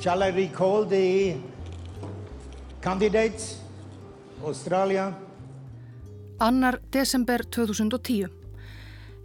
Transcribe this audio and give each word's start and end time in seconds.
Shall 0.00 0.22
I 0.22 0.30
recall 0.30 0.86
the 0.86 1.36
candidates? 2.80 3.60
Australia. 4.42 5.12
Annar 6.38 6.78
desember 6.90 7.44
2010. 7.44 8.30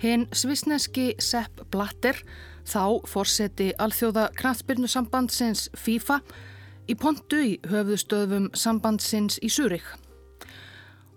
Hinn 0.03 0.27
svisneski 0.35 1.13
Sepp 1.19 1.61
Blatter, 1.71 2.19
þá 2.67 3.07
fórseti 3.07 3.69
alþjóða 3.79 4.25
kraftbyrnusambandsins 4.35 5.69
FIFA, 5.79 6.19
í 6.91 6.97
pontu 6.99 7.39
í 7.39 7.53
höfðustöðum 7.71 8.49
sambandsins 8.51 9.39
í 9.39 9.47
Súrik. 9.47 9.87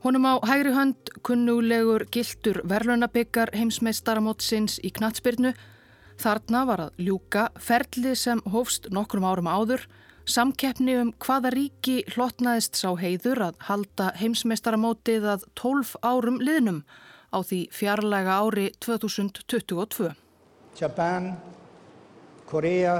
Honum 0.07 0.29
á 0.31 0.39
hægri 0.47 0.71
hönd 0.77 1.11
kunnulegur 1.27 2.07
giltur 2.15 2.63
verðlunabyggar 2.63 3.51
heimsmeistaramótsins 3.59 4.79
í 4.87 4.95
knatsbyrnu. 4.95 5.57
Þarna 6.19 6.65
var 6.67 6.81
að 6.89 7.03
ljúka 7.07 7.49
ferli 7.63 8.17
sem 8.19 8.41
hófst 8.51 8.91
nokkrum 8.91 9.27
árum 9.29 9.47
áður 9.47 9.87
Samkeppni 10.29 10.93
um 11.01 11.11
hvaða 11.25 11.49
ríki 11.55 12.03
hlotnaðist 12.13 12.77
sá 12.77 12.91
heiður 13.01 13.47
að 13.47 13.63
halda 13.65 14.11
heimsmeistaramótið 14.21 15.25
að 15.33 15.47
12 15.57 15.95
árum 16.05 16.37
liðnum 16.45 16.83
á 17.33 17.41
því 17.41 17.61
fjarlæga 17.73 18.35
ári 18.37 18.67
2022. 18.85 20.11
Japan, 20.77 21.31
Korea, 22.45 22.99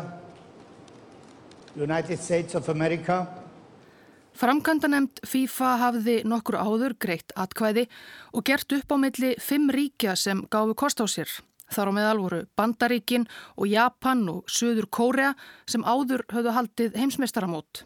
United 1.77 2.17
States 2.17 2.57
of 2.57 2.73
America. 2.73 3.27
Framkantanemt 4.33 5.21
FIFA 5.29 5.75
hafði 5.83 6.17
nokkur 6.25 6.57
áður 6.57 6.97
greitt 6.97 7.37
atkvæði 7.37 7.91
og 8.33 8.49
gert 8.49 8.73
upp 8.73 8.89
á 8.89 8.97
milli 9.05 9.35
fimm 9.37 9.69
ríkja 9.69 10.17
sem 10.17 10.47
gáfu 10.49 10.73
kost 10.73 11.05
á 11.05 11.07
sér. 11.11 11.29
Þar 11.69 11.91
á 11.91 11.93
meðal 11.97 12.19
voru 12.23 12.41
Bandaríkin 12.57 13.27
og 13.57 13.69
Japan 13.69 14.25
og 14.33 14.49
Suður 14.49 14.89
Kórea 14.89 15.35
sem 15.69 15.85
áður 15.85 16.25
höfðu 16.33 16.55
haldið 16.57 16.99
heimsmeistaramót. 17.01 17.85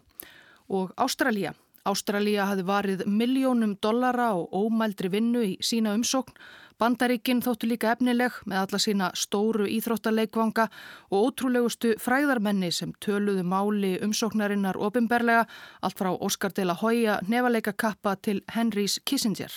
Og 0.69 0.93
Ástralía. 0.95 1.53
Ástralía 1.83 2.45
hafi 2.47 2.63
varið 2.63 3.03
miljónum 3.05 3.75
dollara 3.83 4.31
og 4.39 4.53
ómældri 4.55 5.09
vinnu 5.11 5.41
í 5.43 5.55
sína 5.59 5.95
umsókn. 5.97 6.37
Bandaríkin 6.79 7.43
þóttu 7.43 7.67
líka 7.69 7.91
efnileg 7.93 8.39
með 8.49 8.61
alla 8.61 8.79
sína 8.81 9.09
stóru 9.19 9.67
íþróttaleikvanga 9.71 10.69
og 11.11 11.27
ótrúlegustu 11.27 11.93
fræðarmenni 12.01 12.71
sem 12.73 12.95
töluðu 13.03 13.43
máli 13.45 13.93
umsóknarinnar 14.03 14.79
ofinberlega 14.79 15.45
allt 15.81 15.99
frá 15.99 16.11
Óskar 16.15 16.55
de 16.55 16.65
la 16.65 16.79
Hoya 16.81 17.19
nefaleikakappa 17.27 18.15
til 18.15 18.41
Henrys 18.55 18.99
Kissinger. 19.05 19.51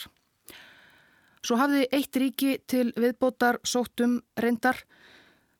Svo 1.44 1.58
hafði 1.60 1.86
eitt 1.92 2.16
ríki 2.16 2.56
til 2.68 2.92
viðbótar 2.96 3.60
sóttum 3.64 4.20
reyndar. 4.40 4.80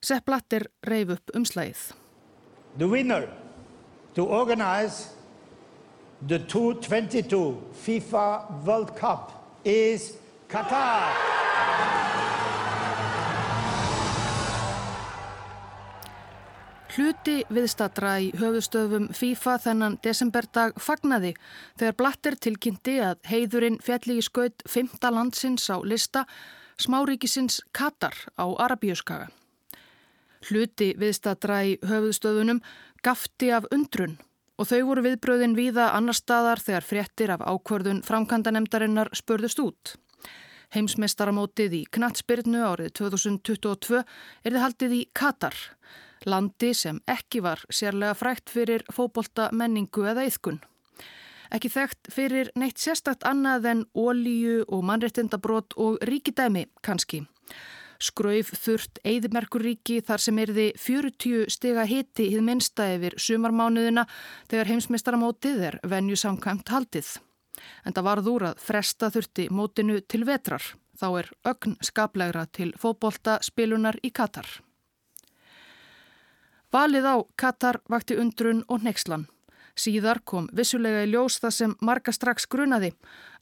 Sepp 0.03 0.27
Blatter 0.29 0.69
reyf 0.87 1.17
upp 1.17 1.35
umslægið. 1.35 1.93
The 2.79 2.89
winner 2.89 3.29
to 4.15 4.27
organize 4.27 5.17
the 6.27 6.39
2022 6.39 7.57
FIFA 7.73 8.65
World 8.65 8.97
Cup 8.97 9.33
is 9.65 10.17
Qatar. 10.49 12.06
Hluti 16.97 17.43
viðstatra 17.53 18.15
í 18.25 18.31
höfustöfum 18.41 19.11
FIFA 19.13 19.59
þennan 19.61 19.97
desemberdag 20.01 20.79
fagnaði 20.81 21.35
þegar 21.77 21.97
Blatter 21.99 22.37
tilkynnti 22.41 22.95
að 23.05 23.19
heiðurinn 23.29 23.77
fjalli 23.85 24.17
í 24.17 24.23
skaut 24.25 24.65
5. 24.65 24.95
landsins 25.13 25.67
á 25.69 25.77
lista 25.85 26.23
smáríkisins 26.81 27.59
Katar 27.77 28.17
á 28.41 28.49
Arabíuskaga. 28.49 29.29
Hluti 30.49 30.95
viðstatra 30.97 31.59
í 31.69 31.77
höfustöfunum 31.85 32.63
gafti 33.05 33.53
af 33.53 33.69
undrun 33.77 34.17
og 34.57 34.73
þau 34.73 34.81
voru 34.89 35.05
viðbröðin 35.11 35.59
víða 35.59 35.91
annar 35.93 36.17
staðar 36.17 36.65
þegar 36.65 36.91
fréttir 36.95 37.35
af 37.37 37.45
ákvörðun 37.45 38.01
framkantanemdarinnar 38.09 39.13
spörðust 39.13 39.61
út. 39.61 39.99
Heimsmestaramótið 40.73 41.77
í 41.77 41.87
Knatsbyrnu 41.93 42.65
árið 42.65 42.95
2022 43.05 44.01
er 44.01 44.49
þið 44.49 44.63
haldið 44.65 44.97
í 44.97 45.05
Katar 45.13 45.61
landi 46.27 46.73
sem 46.75 47.01
ekki 47.09 47.43
var 47.45 47.63
sérlega 47.71 48.15
frækt 48.19 48.51
fyrir 48.51 48.85
fóbolta 48.93 49.49
menningu 49.53 50.07
eða 50.11 50.27
yðkun. 50.29 50.61
Ekki 51.55 51.71
þekkt 51.71 52.11
fyrir 52.11 52.51
neitt 52.59 52.83
sérstakt 52.83 53.27
annað 53.27 53.71
en 53.71 53.85
ólíu 53.95 54.65
og 54.67 54.83
mannrettindabrót 54.89 55.77
og 55.79 56.01
ríkidæmi 56.03 56.67
kannski. 56.83 57.23
Skrauf 58.03 58.51
þurft 58.61 58.99
Eidmerkuríki 59.09 60.03
þar 60.05 60.21
sem 60.21 60.41
erði 60.43 60.67
40 60.81 61.47
stiga 61.53 61.87
hiti 61.89 62.29
hið 62.33 62.43
minsta 62.45 62.91
yfir 62.97 63.17
sumarmánuðina 63.17 64.05
þegar 64.51 64.73
heimsmeistaramótið 64.73 65.63
er 65.71 65.79
venju 65.87 66.19
samkvæmt 66.21 66.75
haldið. 66.75 67.15
En 67.89 67.97
það 67.97 68.09
varð 68.11 68.31
úr 68.35 68.49
að 68.51 68.61
fresta 68.67 69.09
þurfti 69.15 69.49
mótinu 69.49 70.03
til 70.05 70.27
vetrar. 70.29 70.63
Þá 70.97 71.09
er 71.23 71.33
ögn 71.49 71.77
skaplegra 71.85 72.47
til 72.53 72.73
fóbolta 72.81 73.39
spilunar 73.45 73.97
í 74.05 74.13
Katar. 74.13 74.49
Valið 76.73 77.07
á 77.07 77.17
Katar 77.39 77.81
vakti 77.89 78.17
undrun 78.19 78.65
og 78.69 78.83
nexlan. 78.83 79.27
Síðar 79.77 80.23
kom 80.25 80.49
vissulega 80.57 81.05
í 81.05 81.11
ljós 81.13 81.37
það 81.43 81.53
sem 81.53 81.73
marga 81.85 82.13
strax 82.13 82.47
grunaði 82.49 82.95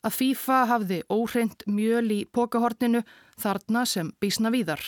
að 0.05 0.17
FIFA 0.19 0.59
hafði 0.71 0.99
óhreint 1.09 1.65
mjöl 1.71 2.11
í 2.11 2.21
pokahorninu 2.27 3.05
þarna 3.41 3.85
sem 3.87 4.11
bísna 4.21 4.51
víðar. 4.51 4.83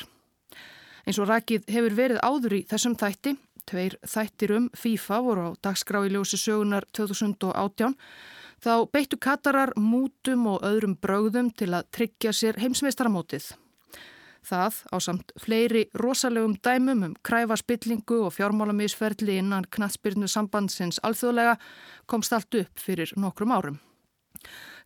Eins 1.06 1.20
og 1.22 1.30
rækið 1.30 1.68
hefur 1.70 1.94
verið 1.94 2.22
áður 2.26 2.56
í 2.58 2.62
þessum 2.66 2.96
þætti, 2.98 3.36
tveir 3.66 3.94
þættir 4.02 4.56
um 4.56 4.66
FIFA 4.74 5.20
voru 5.22 5.44
á 5.46 5.50
dagskrá 5.68 6.02
í 6.06 6.10
ljósi 6.10 6.38
sögunar 6.40 6.86
2018, 6.98 7.94
þá 8.58 8.74
beittu 8.90 9.18
Katarar 9.22 9.72
mútum 9.78 10.48
og 10.50 10.66
öðrum 10.66 10.98
brögðum 10.98 11.52
til 11.54 11.70
að 11.78 11.86
tryggja 11.94 12.34
sér 12.34 12.58
heimsmeistaramótið. 12.58 13.54
Það 14.46 14.76
á 14.94 14.96
samt 15.02 15.32
fleiri 15.42 15.88
rosalegum 15.98 16.54
dæmum 16.62 17.02
um 17.02 17.14
kræfa 17.26 17.56
spillingu 17.58 18.20
og 18.28 18.34
fjármálamisferðli 18.36 19.40
innan 19.40 19.66
knatsbyrnu 19.74 20.28
sambandsins 20.30 21.00
alþjóðlega 21.02 21.56
komst 22.06 22.32
allt 22.32 22.54
upp 22.54 22.78
fyrir 22.78 23.10
nokkrum 23.16 23.54
árum. 23.56 23.80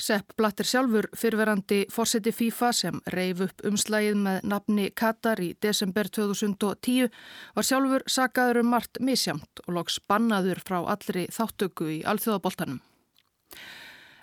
Sepp 0.01 0.33
Blatter 0.37 0.65
sjálfur 0.65 1.11
fyrverandi 1.13 1.83
fórseti 1.93 2.33
FIFA 2.33 2.73
sem 2.73 3.01
reif 3.13 3.43
upp 3.45 3.65
umslægið 3.69 4.17
með 4.25 4.49
nafni 4.49 4.87
Katar 4.97 5.43
í 5.45 5.51
desember 5.61 6.09
2010 6.09 7.11
var 7.57 7.67
sjálfur 7.69 8.07
sagaður 8.09 8.63
um 8.63 8.73
margt 8.73 9.01
misjamt 9.05 9.65
og 9.67 9.75
loks 9.77 10.01
bannaður 10.09 10.63
frá 10.65 10.79
allri 10.81 11.27
þáttöku 11.29 11.91
í 11.99 12.03
alþjóðaboltanum. 12.09 12.81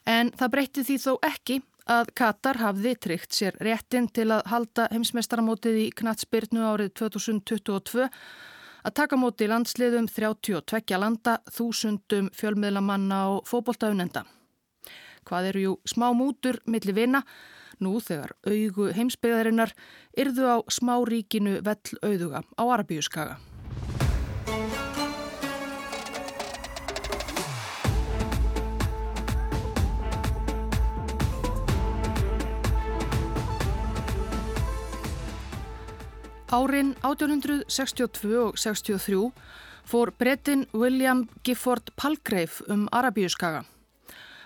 En 0.07 0.31
það 0.39 0.53
breytti 0.55 0.87
því 0.87 0.97
þó 1.03 1.11
ekki 1.29 1.61
að 1.87 2.11
Katar 2.17 2.59
hafði 2.61 2.93
tryggt 2.99 3.35
sér 3.37 3.57
réttin 3.63 4.09
til 4.11 4.29
að 4.35 4.45
halda 4.51 4.87
heimsmeistaramótið 4.91 5.79
í 5.85 5.87
knatsbyrnu 5.95 6.63
árið 6.67 6.93
2022 7.01 8.07
að 8.87 8.95
taka 8.95 9.19
móti 9.19 9.47
landsliðum 9.49 10.07
32 10.11 10.99
landa, 10.99 11.37
þúsundum 11.51 12.29
fjölmiðlamanna 12.35 13.21
og 13.33 13.47
fóboltaunenda. 13.49 14.23
Hvað 15.27 15.49
eru 15.51 15.63
jú 15.63 15.73
smá 15.87 16.11
mútur 16.15 16.61
millir 16.67 16.95
vina, 16.95 17.23
nú 17.83 17.97
þegar 17.99 18.35
augu 18.47 18.91
heimsbyggðarinnar 18.95 19.75
yrðu 20.17 20.47
á 20.47 20.57
smá 20.71 20.95
ríkinu 21.03 21.59
vell 21.67 21.99
auðuga 22.01 22.43
á 22.55 22.63
Arabíuskaga. 22.63 23.37
Árin 36.47 36.95
1862 37.03 38.37
og 38.39 38.57
63 38.57 39.31
fór 39.83 40.11
brettin 40.15 40.65
William 40.73 41.27
Gifford 41.43 41.91
Palgrave 41.95 42.63
um 42.71 42.87
Arabíuskaga. 42.91 43.65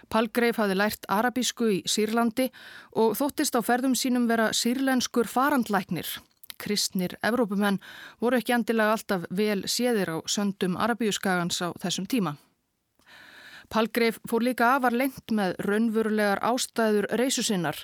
Palgrave 0.09 0.57
hafði 0.57 0.79
lært 0.79 1.05
arabísku 1.07 1.69
í 1.69 1.77
Sýrlandi 1.85 2.49
og 2.97 3.13
þóttist 3.19 3.53
á 3.53 3.61
ferðum 3.61 3.93
sínum 3.93 4.25
vera 4.25 4.49
sýrlenskur 4.49 5.29
farandlæknir. 5.29 6.09
Kristnir 6.57 7.19
Evrópumenn 7.21 7.77
voru 8.19 8.41
ekki 8.41 8.57
endilega 8.57 8.97
alltaf 8.97 9.29
vel 9.29 9.61
séðir 9.69 10.09
á 10.09 10.17
söndum 10.25 10.81
Arabíuskagans 10.81 11.61
á 11.61 11.69
þessum 11.77 12.09
tíma. 12.09 12.33
Palgreif 13.71 14.17
fór 14.27 14.43
líka 14.43 14.73
afar 14.75 14.91
lengt 14.91 15.31
með 15.31 15.53
raunverulegar 15.63 16.41
ástæður 16.43 17.05
reysusinnar, 17.19 17.77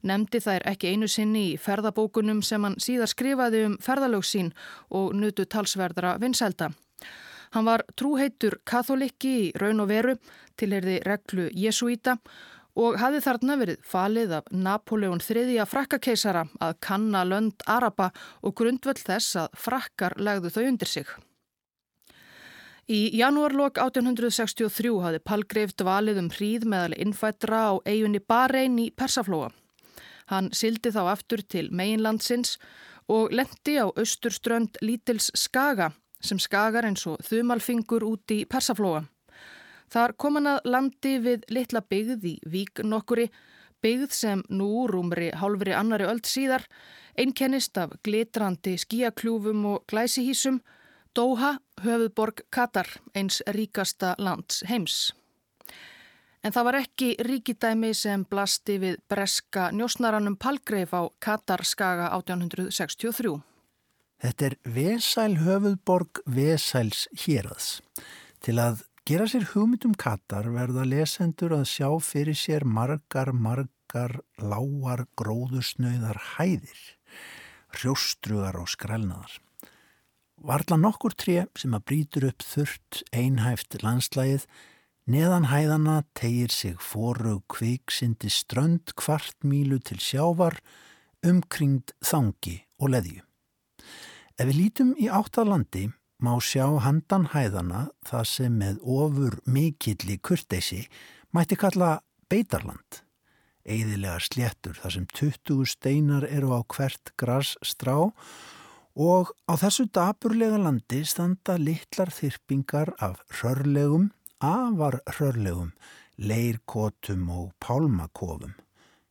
nefndi 0.00 0.40
þær 0.40 0.64
ekki 0.70 0.94
einu 0.94 1.08
sinni 1.10 1.42
í 1.50 1.58
ferðabókunum 1.60 2.40
sem 2.42 2.64
hann 2.64 2.78
síðar 2.80 3.12
skrifaði 3.12 3.60
um 3.68 3.74
ferðalögsín 3.84 4.54
og 4.88 5.12
nutu 5.12 5.44
talsverðara 5.44 6.14
vinsælda. 6.22 6.70
Hann 7.52 7.68
var 7.68 7.84
trúheitur 7.92 8.56
katholikki 8.64 9.34
í 9.42 9.52
raun 9.60 9.84
og 9.84 9.92
veru, 9.92 10.16
tilherði 10.56 10.96
reglu 11.04 11.50
Jesuíta 11.52 12.16
og 12.80 12.96
hafði 12.98 13.20
þarna 13.28 13.58
verið 13.60 13.84
falið 13.86 14.34
af 14.40 14.50
Napoleon 14.50 15.20
III 15.22 15.68
frakkakeisara 15.68 16.46
að 16.64 16.80
kanna 16.88 17.22
lönd 17.28 17.68
Araba 17.68 18.10
og 18.42 18.56
grundvöld 18.58 19.04
þess 19.04 19.36
að 19.44 19.62
frakkar 19.68 20.16
legðu 20.18 20.56
þau 20.56 20.64
undir 20.64 20.90
sig. 20.90 21.14
Í 22.84 23.16
janúarlokk 23.16 23.78
1863 23.80 24.90
hafði 25.00 25.20
Palgreif 25.24 25.70
dvalið 25.80 26.18
um 26.20 26.26
hríð 26.28 26.66
meðal 26.68 26.96
innfættra 27.00 27.60
á 27.72 27.74
eigunni 27.88 28.20
Bahrein 28.20 28.76
í 28.76 28.90
Persaflóa. 28.92 29.48
Hann 30.28 30.50
sildi 30.52 30.92
þá 30.92 31.14
aftur 31.14 31.40
til 31.48 31.70
meginlandsins 31.72 32.58
og 33.08 33.32
lendi 33.32 33.78
á 33.80 33.88
austurströnd 33.88 34.76
Lítils 34.84 35.30
Skaga 35.32 35.94
sem 36.20 36.36
skagar 36.36 36.84
eins 36.84 37.06
og 37.08 37.24
þumalfingur 37.24 38.04
út 38.04 38.36
í 38.36 38.44
Persaflóa. 38.44 39.06
Þar 39.88 40.16
kom 40.20 40.36
hann 40.36 40.52
að 40.52 40.68
landi 40.68 41.16
við 41.24 41.48
litla 41.48 41.80
byggð 41.80 42.28
í 42.28 42.36
vík 42.44 42.84
nokkuri, 42.84 43.30
byggð 43.80 44.12
sem 44.12 44.44
nú 44.52 44.84
rúmri 44.92 45.30
hálfri 45.32 45.72
annari 45.72 46.04
öld 46.08 46.28
síðar, 46.28 46.68
einkennist 47.16 47.80
af 47.80 47.96
glitrandi 48.04 48.76
skíakljúfum 48.80 49.64
og 49.72 49.84
glæsihísum, 49.88 50.60
Doha, 51.14 51.60
höfuðborg 51.78 52.40
Katar, 52.50 52.88
eins 53.14 53.36
ríkasta 53.54 54.16
lands 54.18 54.64
heims. 54.66 55.12
En 56.42 56.50
það 56.50 56.66
var 56.66 56.78
ekki 56.80 57.10
ríkidæmi 57.22 57.92
sem 57.94 58.24
blasti 58.26 58.80
við 58.82 58.96
breska 59.08 59.68
njósnaranum 59.70 60.34
Palgreif 60.34 60.90
á 60.90 61.06
Katarskaga 61.22 62.08
1863. 62.18 63.36
Þetta 64.24 64.48
er 64.48 64.58
Vesæl 64.66 65.38
höfuðborg 65.44 66.24
Vesæls 66.26 67.06
hérads. 67.22 67.78
Til 68.42 68.58
að 68.58 68.82
gera 69.06 69.30
sér 69.30 69.46
hugmyndum 69.52 69.94
Katar 69.94 70.50
verða 70.50 70.82
lesendur 70.82 71.54
að 71.54 71.68
sjá 71.76 71.88
fyrir 72.02 72.34
sér 72.34 72.66
margar, 72.66 73.30
margar, 73.30 74.18
lágar, 74.42 75.06
gróðusnöðar 75.14 76.18
hæðir, 76.34 76.84
hrjóstrugar 77.78 78.58
og 78.58 78.74
skrælnaðar. 78.74 79.43
Varla 80.44 80.76
nokkur 80.76 81.14
tré 81.16 81.46
sem 81.56 81.72
að 81.72 81.84
brítur 81.88 82.24
upp 82.28 82.44
þurrt 82.44 82.98
einhæft 83.16 83.78
landslægið, 83.80 84.42
neðan 85.08 85.46
hæðana 85.48 86.02
tegir 86.12 86.52
sig 86.52 86.74
forug 86.84 87.46
kviksindi 87.48 88.28
strönd 88.28 88.92
kvartmílu 89.00 89.78
til 89.80 89.96
sjávar, 90.04 90.58
umkringd 91.24 91.94
þangi 92.04 92.58
og 92.76 92.92
leðju. 92.92 93.22
Ef 94.36 94.50
við 94.50 94.58
lítum 94.58 94.90
í 95.00 95.08
áttalandi 95.08 95.86
má 96.20 96.34
sjá 96.44 96.66
handan 96.84 97.30
hæðana 97.32 97.86
það 98.04 98.28
sem 98.28 98.58
með 98.60 98.82
ofur 98.84 99.38
mikilli 99.48 100.18
kurteysi 100.20 100.82
mætti 101.32 101.56
kalla 101.56 102.02
beitarland. 102.28 103.00
Eðilega 103.64 104.20
sléttur 104.20 104.76
þar 104.76 104.96
sem 104.98 105.08
20 105.08 105.64
steinar 105.72 106.28
eru 106.28 106.52
á 106.52 106.60
hvert 106.68 107.14
gras 107.16 107.54
strá 107.64 107.96
og 107.96 108.12
á 109.50 109.58
þessu 109.58 109.88
daburlega 109.90 110.58
landi 110.62 111.00
standa 111.02 111.56
litlar 111.58 112.12
þyrpingar 112.14 112.92
af 113.02 113.18
rörlegum, 113.40 114.12
afar 114.38 115.00
rörlegum, 115.18 115.72
leirkotum 116.16 117.26
og 117.34 117.48
pálmakofum, 117.58 118.54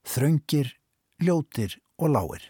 þröngir, 0.07 0.71
ljótir 1.19 1.75
og 1.99 2.13
láir. 2.15 2.45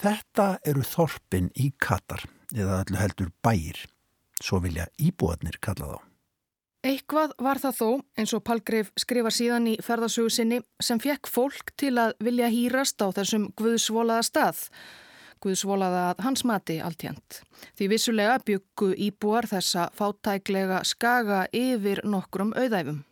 Þetta 0.00 0.58
eru 0.66 0.82
þorpin 0.82 1.52
í 1.54 1.70
Katar 1.78 2.24
eða 2.50 2.80
allir 2.82 2.98
heldur 2.98 3.30
bæir, 3.44 3.78
svo 4.42 4.58
vilja 4.64 4.88
íbúarnir 4.98 5.60
kalla 5.62 5.92
þá. 5.92 5.98
Eitthvað 6.82 7.36
var 7.38 7.60
það 7.60 7.76
þó, 7.76 7.88
eins 8.18 8.32
og 8.34 8.42
Palgreif 8.42 8.90
skrifa 8.98 9.30
síðan 9.30 9.68
í 9.68 9.76
ferðasögu 9.84 10.32
sinni, 10.32 10.62
sem 10.82 10.98
fekk 10.98 11.28
fólk 11.28 11.70
til 11.78 11.92
að 12.00 12.16
vilja 12.24 12.48
hýrast 12.50 12.98
á 13.04 13.12
þessum 13.12 13.50
guðsvolaða 13.54 14.26
stað 14.26 14.64
Guðsvolaða 15.40 16.00
að 16.10 16.24
hans 16.26 16.42
mati 16.44 16.76
alltjent. 16.84 17.40
Því 17.78 17.86
vissulega 17.94 18.38
byggu 18.44 18.90
íbúar 19.08 19.48
þessa 19.48 19.88
fátæklega 19.96 20.82
skaga 20.84 21.46
yfir 21.56 22.02
nokkrum 22.04 22.52
auðæfum. 22.52 23.04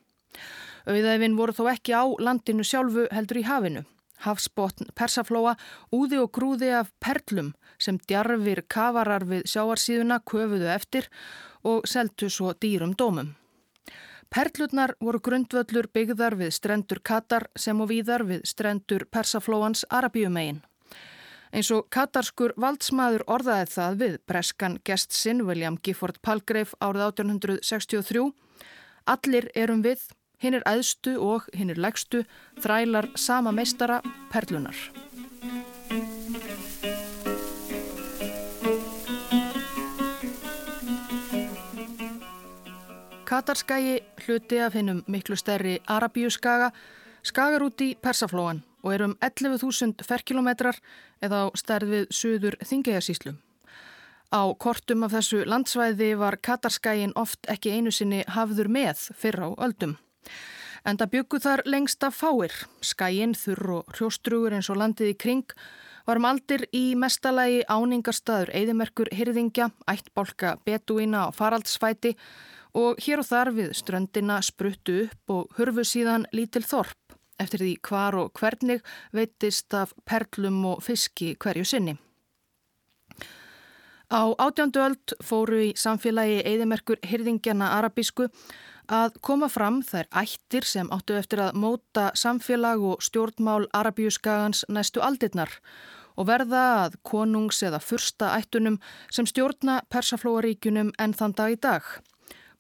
Auðæfin 0.89 1.39
voru 1.39 1.57
þó 1.57 1.65
ekki 1.73 1.97
á 1.97 2.05
landinu 2.21 2.65
sjálfu 2.65 3.07
heldur 3.13 3.41
í 3.41 3.47
hafinu. 3.49 3.85
Hafsbótn 4.25 4.91
persaflóa 4.99 5.55
úði 5.95 6.19
og 6.21 6.33
grúði 6.35 6.73
af 6.75 6.91
perlum 7.01 7.53
sem 7.79 7.99
djarfir 8.11 8.65
kafarar 8.69 9.25
við 9.29 9.45
sjáarsíðuna 9.53 10.21
köfuðu 10.27 10.71
eftir 10.75 11.07
og 11.65 11.87
seltu 11.87 12.29
svo 12.33 12.53
dýrum 12.53 12.97
dómum. 12.99 13.37
Perlutnar 14.29 14.93
voru 15.01 15.23
grundvöllur 15.25 15.89
byggðar 15.95 16.37
við 16.37 16.51
strendur 16.53 17.01
Katar 17.01 17.49
sem 17.57 17.79
og 17.81 17.89
víðar 17.89 18.27
við 18.29 18.43
strendur 18.45 19.07
persaflóans 19.09 19.87
Arabíumegin. 19.89 20.61
Eins 21.49 21.71
og 21.73 21.87
katarskur 21.95 22.53
valdsmaður 22.61 23.25
orðaði 23.31 23.69
það 23.73 23.99
við 24.03 24.17
breskan 24.29 24.77
gest 24.85 25.17
sinn 25.17 25.47
William 25.49 25.79
Gifford 25.81 26.21
Palgrave 26.21 26.77
árið 26.85 27.07
1863. 27.09 28.25
Allir 29.09 29.49
erum 29.57 29.81
við, 29.87 30.03
hinn 30.43 30.59
er 30.59 30.67
æðstu 30.69 31.17
og 31.25 31.49
hinn 31.57 31.73
er 31.73 31.81
legstu, 31.81 32.25
þrælar 32.61 33.09
sama 33.17 33.55
meistara, 33.57 34.03
perlunar. 34.33 34.77
Katarskægi 43.29 43.99
hluti 44.25 44.61
af 44.61 44.77
hinnum 44.77 45.03
miklu 45.09 45.37
stærri 45.37 45.79
Arabíuskaga 45.89 46.73
skagar 47.25 47.65
út 47.65 47.81
í 47.85 47.95
Persaflóan 48.01 48.65
og 48.83 48.95
er 48.95 49.05
um 49.07 49.17
11.000 49.25 50.05
ferkilometrar 50.07 50.79
eða 51.25 51.45
á 51.45 51.47
stærð 51.59 51.95
við 51.95 52.09
suður 52.15 52.59
Þingeyjarsíslu. 52.63 53.35
Á 54.29 54.43
kortum 54.61 55.07
af 55.07 55.15
þessu 55.17 55.45
landsvæði 55.49 56.13
var 56.21 56.37
Katarskægin 56.37 57.17
oft 57.17 57.49
ekki 57.49 57.73
einu 57.73 57.93
sinni 57.95 58.25
hafður 58.29 58.69
með 58.69 59.09
fyrr 59.17 59.41
á 59.41 59.49
öldum. 59.57 59.97
En 60.85 60.99
það 61.01 61.13
byggu 61.15 61.41
þar 61.41 61.63
lengst 61.65 62.05
af 62.05 62.21
fáir. 62.21 62.53
Skægin, 62.85 63.35
þurr 63.35 63.79
og 63.79 63.95
hrjóstrugur 63.97 64.55
eins 64.55 64.69
og 64.69 64.79
landið 64.83 65.15
í 65.15 65.19
kring 65.19 65.57
varum 66.09 66.29
aldir 66.29 66.65
í 66.73 66.95
mestalagi 66.97 67.65
áningarstaður 67.69 68.53
eðimerkur 68.57 69.11
hyrðingja, 69.13 69.69
ættbálka 69.89 70.55
betuína 70.65 71.27
og 71.29 71.37
faraldsfæti 71.37 72.15
og 72.79 73.01
hér 73.05 73.21
og 73.21 73.29
þar 73.29 73.53
við 73.57 73.75
ströndina 73.77 74.39
spruttu 74.45 75.03
upp 75.07 75.35
og 75.35 75.59
hurfu 75.59 75.85
síðan 75.85 76.25
lítil 76.33 76.65
þorp 76.65 77.08
eftir 77.39 77.65
því 77.65 77.75
hvar 77.89 78.19
og 78.19 78.33
hvernig 78.39 78.81
veitist 79.15 79.75
af 79.75 79.95
perlum 80.07 80.65
og 80.75 80.83
fiski 80.83 81.35
hverju 81.39 81.65
sinni. 81.65 81.97
Á 84.09 84.33
átjándu 84.41 84.81
öld 84.81 85.13
fóru 85.21 85.59
í 85.67 85.73
samfélagi 85.77 86.41
eðimerkur 86.49 86.97
hyrðingjana 87.05 87.75
arabísku 87.77 88.31
að 88.89 89.19
koma 89.21 89.51
fram 89.53 89.83
þær 89.85 90.09
ættir 90.17 90.65
sem 90.65 90.89
áttu 90.95 91.19
eftir 91.19 91.43
að 91.45 91.59
móta 91.61 92.09
samfélag 92.17 92.81
og 92.81 93.05
stjórnmál 93.05 93.69
arabíuskagans 93.77 94.65
næstu 94.73 95.05
aldirnar 95.05 95.53
og 96.17 96.27
verða 96.31 96.63
að 96.87 96.97
konungs 97.05 97.61
eða 97.63 97.83
fyrsta 97.85 98.33
ættunum 98.39 98.81
sem 99.13 99.29
stjórna 99.29 99.83
persaflóaríkunum 99.93 100.95
enn 100.99 101.15
þann 101.15 101.37
dag 101.37 101.53
í 101.53 101.61
dag. 101.61 101.85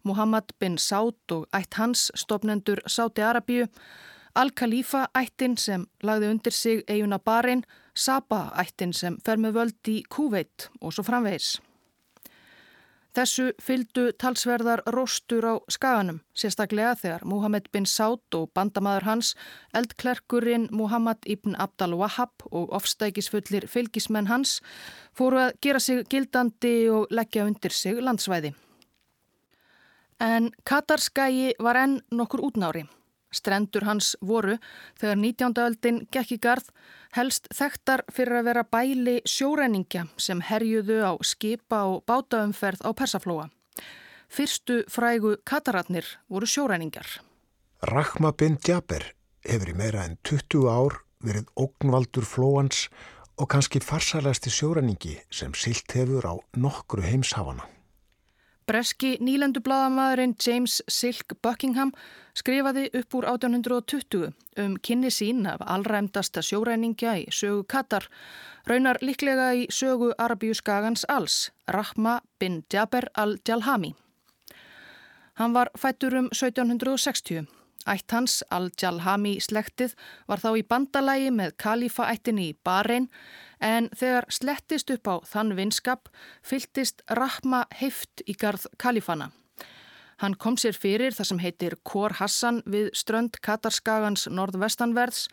Muhammad 0.04 0.52
bin 0.60 0.76
Saud 0.78 1.32
og 1.32 1.48
ætt 1.56 1.80
hans 1.80 2.10
stopnendur 2.14 2.84
Sáti 2.86 3.24
Arabíu 3.24 3.66
Al-Khalifa 4.38 5.08
ættin 5.18 5.56
sem 5.58 5.88
lagði 6.06 6.28
undir 6.30 6.54
sig 6.54 6.82
eiguna 6.86 7.18
barinn, 7.18 7.64
Saba 7.98 8.52
ættin 8.62 8.92
sem 8.94 9.16
fer 9.26 9.40
með 9.42 9.56
völd 9.56 9.88
í 9.90 10.02
Kuveit 10.14 10.68
og 10.78 10.92
svo 10.94 11.02
framvegis. 11.02 11.56
Þessu 13.18 13.48
fyldu 13.58 14.12
talsverðar 14.14 14.84
róstur 14.94 15.42
á 15.42 15.54
skaganum, 15.66 16.20
sérstaklega 16.38 16.92
þegar 17.00 17.24
Muhammed 17.26 17.66
bin 17.74 17.88
Saud 17.88 18.36
og 18.38 18.52
bandamaður 18.54 19.08
hans, 19.08 19.32
eldklerkurinn 19.74 20.68
Muhammad 20.70 21.26
ibn 21.26 21.56
Abdal 21.58 21.96
Wahab 21.98 22.44
og 22.52 22.70
ofstækisfullir 22.78 23.66
fylgismenn 23.66 24.30
hans 24.30 24.60
fóru 25.18 25.40
að 25.48 25.58
gera 25.66 25.80
sig 25.82 26.04
gildandi 26.12 26.76
og 26.94 27.10
leggja 27.10 27.48
undir 27.48 27.74
sig 27.74 27.98
landsvæði. 27.98 28.52
En 30.22 30.52
Katarskægi 30.62 31.56
var 31.58 31.80
enn 31.82 31.98
nokkur 32.14 32.44
útnári. 32.52 32.86
Strendur 33.34 33.84
hans 33.84 34.14
voru, 34.24 34.56
þegar 35.00 35.18
19. 35.20 35.58
öldin 35.64 36.00
gekk 36.12 36.32
í 36.36 36.38
garð, 36.40 36.70
helst 37.16 37.48
þekktar 37.54 38.04
fyrir 38.12 38.40
að 38.40 38.48
vera 38.50 38.64
bæli 38.64 39.18
sjóræningja 39.28 40.06
sem 40.16 40.40
herjuðu 40.40 41.02
á 41.04 41.12
skipa 41.20 41.84
og 41.90 42.04
bátaumferð 42.08 42.84
á 42.84 42.90
Persaflóa. 42.96 43.48
Fyrstu 44.28 44.82
frægu 44.92 45.36
kataratnir 45.44 46.04
voru 46.28 46.46
sjóræningjar. 46.46 47.20
Rahma 47.82 48.32
bin 48.32 48.58
Djaber 48.58 49.12
hefur 49.44 49.70
í 49.72 49.76
meira 49.76 50.04
en 50.04 50.18
20 50.26 50.68
ár 50.68 51.00
verið 51.24 51.48
ógnvaldur 51.56 52.26
flóans 52.26 52.88
og 53.38 53.48
kannski 53.52 53.80
farsalæsti 53.80 54.50
sjóræningi 54.50 55.16
sem 55.30 55.54
silt 55.54 55.92
hefur 55.94 56.26
á 56.26 56.34
nokkru 56.56 57.02
heimshafana. 57.02 57.64
Breski 58.68 59.14
nýlendublaðamæðurinn 59.24 60.34
James 60.44 60.82
Silk 60.92 61.32
Buckingham 61.42 61.94
skrifaði 62.36 62.90
upp 62.98 63.14
úr 63.16 63.24
1820 63.30 64.26
um 64.60 64.74
kynni 64.84 65.08
sín 65.14 65.46
af 65.48 65.62
allræmdasta 65.64 66.42
sjóræningja 66.44 67.14
í 67.22 67.24
sögu 67.32 67.62
Katar, 67.64 68.04
raunar 68.68 69.00
líklega 69.00 69.54
í 69.56 69.64
sögu 69.72 70.10
Arabíu 70.20 70.52
skagans 70.52 71.06
alls, 71.08 71.48
Rahma 71.64 72.18
bin 72.38 72.60
Jaber 72.68 73.08
al-Jalhami. 73.16 73.94
Hann 75.40 75.56
var 75.56 75.72
fættur 75.78 76.18
um 76.18 76.28
1760. 76.34 77.48
Ætt 77.88 78.12
hans, 78.12 78.42
Al-Jalhami 78.52 79.38
slektið, 79.40 79.94
var 80.28 80.42
þá 80.44 80.50
í 80.60 80.64
bandalægi 80.68 81.30
með 81.32 81.54
kalifaættinni 81.56 82.50
í 82.50 82.56
Bahrein 82.64 83.08
en 83.60 83.88
þegar 83.96 84.28
slettist 84.32 84.90
upp 84.90 85.08
á 85.08 85.14
þann 85.26 85.54
vinskap 85.58 86.08
fyltist 86.42 87.02
Rahma 87.10 87.64
heift 87.80 88.22
í 88.26 88.34
garð 88.38 88.66
kalifana. 88.78 89.30
Hann 90.18 90.34
kom 90.34 90.56
sér 90.58 90.74
fyrir 90.74 91.14
það 91.14 91.30
sem 91.30 91.42
heitir 91.42 91.76
Kor 91.86 92.16
Hassan 92.18 92.62
við 92.66 92.90
strönd 92.98 93.38
Katarskagans 93.42 94.26
norðvestanverðs 94.26 95.28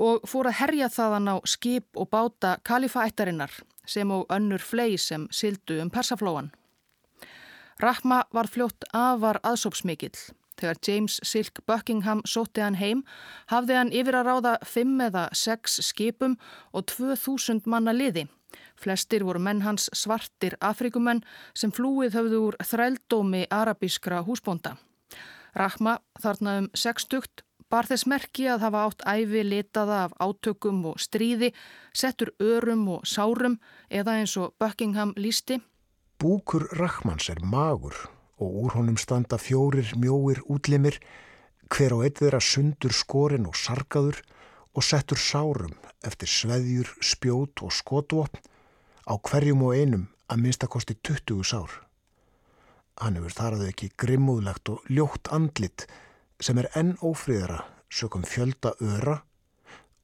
og 0.00 0.24
fór 0.28 0.48
að 0.48 0.58
herja 0.62 0.88
þaðan 0.88 1.28
á 1.28 1.36
skip 1.44 2.00
og 2.00 2.08
báta 2.08 2.56
kalifaættarinnar 2.64 3.52
sem 3.84 4.10
og 4.10 4.24
önnur 4.32 4.62
flei 4.62 4.96
sem 4.96 5.26
sildu 5.30 5.80
um 5.82 5.90
persaflóan. 5.90 6.52
Rahma 7.82 8.22
var 8.32 8.48
fljótt 8.48 8.86
afar 8.94 9.40
aðsópsmikill. 9.42 10.16
Þegar 10.62 10.78
James 10.86 11.18
Silk 11.26 11.58
Buckingham 11.66 12.22
sótti 12.22 12.62
hann 12.62 12.78
heim 12.78 13.02
hafði 13.50 13.78
hann 13.80 13.90
yfir 13.90 14.14
að 14.20 14.28
ráða 14.28 14.52
fimm 14.62 15.00
eða 15.02 15.26
sex 15.34 15.80
skipum 15.82 16.36
og 16.70 16.86
2000 16.92 17.66
manna 17.66 17.94
liði. 17.96 18.28
Flestir 18.78 19.24
voru 19.26 19.40
menn 19.42 19.64
hans 19.66 19.88
svartir 19.96 20.54
Afrikumenn 20.60 21.24
sem 21.58 21.72
flúið 21.74 22.18
höfðu 22.18 22.42
úr 22.48 22.58
þrældómi 22.62 23.46
arabískra 23.50 24.22
húsbónda. 24.26 24.76
Rahma 25.58 25.98
þarna 26.22 26.58
um 26.62 26.70
60 26.78 27.42
bar 27.72 27.88
þess 27.88 28.06
merki 28.06 28.46
að 28.52 28.66
hafa 28.68 28.86
átt 28.86 29.04
æfi 29.08 29.42
litaða 29.48 29.98
af 30.06 30.16
átökum 30.20 30.82
og 30.92 31.00
stríði, 31.00 31.52
settur 31.96 32.34
örum 32.38 32.86
og 32.98 33.06
sárum 33.08 33.58
eða 33.90 34.20
eins 34.20 34.36
og 34.36 34.54
Buckingham 34.60 35.16
lísti 35.16 35.58
Búkur 36.22 36.68
Rachmans 36.78 37.32
er 37.32 37.40
magur 37.42 37.96
og 38.40 38.56
úr 38.64 38.76
honum 38.78 38.98
standa 39.00 39.38
fjórir 39.38 39.92
mjóir 39.98 40.42
útlimir, 40.48 40.98
hver 41.72 41.96
á 41.96 41.98
eitt 42.04 42.20
þeirra 42.20 42.40
sundur 42.40 42.92
skorinn 42.92 43.48
og 43.48 43.56
sargaður 43.56 44.20
og 44.72 44.84
settur 44.84 45.20
sárum 45.20 45.74
eftir 46.04 46.28
sveðjur, 46.28 46.88
spjót 47.00 47.62
og 47.62 47.72
skotvopn 47.72 48.40
á 49.08 49.14
hverjum 49.18 49.64
og 49.66 49.76
einum 49.76 50.06
að 50.28 50.44
minnstakosti 50.44 50.96
20 51.04 51.44
sár. 51.44 51.72
Hann 53.00 53.16
hefur 53.18 53.34
þarað 53.34 53.68
ekki 53.70 53.92
grimmúðlegt 53.98 54.68
og 54.72 54.88
ljótt 54.92 55.30
andlit 55.32 55.86
sem 56.42 56.58
er 56.60 56.68
enn 56.78 56.96
ófríðara 57.00 57.62
sökum 57.92 58.24
fjölda 58.26 58.74
öra 58.80 59.20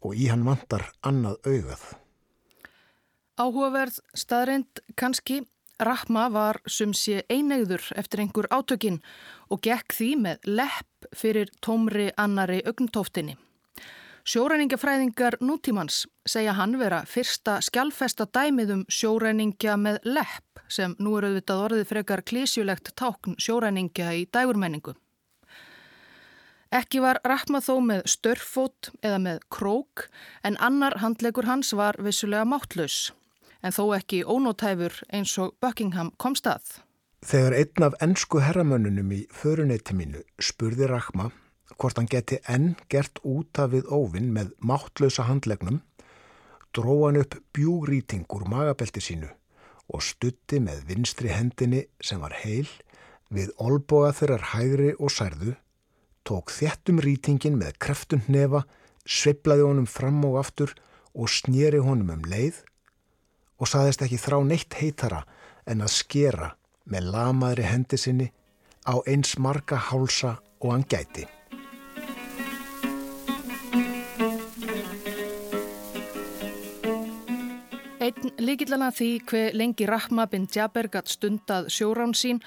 og 0.05 0.15
í 0.15 0.29
hann 0.31 0.47
vantar 0.47 0.89
annað 1.07 1.41
augað. 1.47 1.85
Áhugaverð 3.39 4.01
staðreind 4.19 4.83
kannski 4.99 5.43
Rahma 5.79 6.27
var 6.35 6.59
sum 6.67 6.91
sé 6.91 7.21
einegður 7.31 7.85
eftir 8.01 8.25
einhver 8.25 8.49
átökin 8.51 8.99
og 9.47 9.61
gekk 9.63 9.95
því 9.95 10.09
með 10.25 10.49
lepp 10.59 11.11
fyrir 11.15 11.53
tómri 11.63 12.09
annari 12.19 12.59
augntoftinni. 12.67 13.37
Sjóræningafræðingar 14.29 15.39
nútímans 15.41 16.03
segja 16.29 16.53
hann 16.59 16.75
vera 16.81 17.05
fyrsta 17.09 17.61
skjálfesta 17.65 18.27
dæmið 18.27 18.73
um 18.75 18.83
sjóræningja 18.91 19.77
með 19.81 20.01
lepp 20.05 20.65
sem 20.69 20.97
nú 20.99 21.15
er 21.17 21.29
auðvitað 21.29 21.63
orðið 21.69 21.87
frekar 21.93 22.23
klísjulegt 22.27 22.91
tákn 22.99 23.39
sjóræningja 23.41 24.11
í 24.19 24.27
dægurmenningu. 24.35 24.97
Ekki 26.75 27.01
var 27.01 27.23
Rahma 27.25 27.63
þó 27.65 27.79
með 27.81 28.03
störfót 28.13 28.91
eða 29.01 29.23
með 29.25 29.39
krók 29.49 30.09
en 30.45 30.59
annar 30.61 30.99
handlegur 31.01 31.49
hans 31.49 31.71
var 31.73 31.97
vissulega 32.03 32.45
máttlaus 32.45 33.15
en 33.63 33.75
þó 33.75 33.85
ekki 33.97 34.23
ónótæfur 34.25 35.01
eins 35.15 35.35
og 35.43 35.57
Buckingham 35.63 36.13
komst 36.17 36.47
að. 36.47 36.79
Þegar 37.27 37.57
einn 37.59 37.87
af 37.89 37.99
ennsku 38.05 38.41
herramönnunum 38.45 39.11
í 39.17 39.25
föruneyti 39.35 39.97
mínu 39.99 40.23
spurði 40.39 40.87
Rachma 40.91 41.33
hvort 41.79 41.99
hann 41.99 42.11
geti 42.11 42.39
enn 42.51 42.75
gert 42.91 43.19
úta 43.27 43.67
við 43.71 43.91
óvinn 43.91 44.31
með 44.35 44.55
máttlösa 44.59 45.27
handlegnum, 45.29 45.83
dró 46.75 47.05
hann 47.05 47.21
upp 47.21 47.37
bjúgrítingur 47.55 48.47
magabelti 48.51 49.03
sínu 49.03 49.31
og 49.89 50.05
stutti 50.05 50.61
með 50.63 50.85
vinstri 50.91 51.33
hendinni 51.33 51.85
sem 52.05 52.21
var 52.21 52.35
heil 52.43 52.69
við 53.35 53.53
olboga 53.61 54.13
þeirrar 54.17 54.47
hægri 54.53 54.93
og 54.99 55.13
særðu, 55.13 55.55
tók 56.25 56.53
þettum 56.53 57.01
rítingin 57.05 57.59
með 57.61 57.77
kreftund 57.83 58.29
nefa, 58.33 58.65
sveiplaði 59.05 59.67
honum 59.67 59.89
fram 59.89 60.23
og 60.29 60.39
aftur 60.43 60.75
og 61.15 61.31
snýri 61.33 61.81
honum 61.85 62.15
um 62.17 62.27
leið 62.29 62.63
og 63.59 63.71
saðist 63.71 64.03
ekki 64.07 64.21
þrá 64.23 64.39
neitt 64.47 64.79
heitara 64.81 65.25
en 65.67 65.83
að 65.85 65.97
skera 65.97 66.53
með 66.89 67.11
lamaðri 67.15 67.67
hendi 67.69 67.99
sinni 68.01 68.31
á 68.89 68.95
eins 69.07 69.37
marga 69.39 69.77
hálsa 69.91 70.39
og 70.63 70.73
hann 70.73 70.87
gæti. 70.89 71.27
Einn 78.09 78.31
líkillana 78.41 78.89
því 78.95 79.09
hver 79.29 79.57
lengi 79.59 79.85
Rahma 79.85 80.25
bin 80.31 80.47
Jaber 80.49 80.87
gatt 80.89 81.11
stundað 81.13 81.67
sjórán 81.75 82.15
sín 82.17 82.39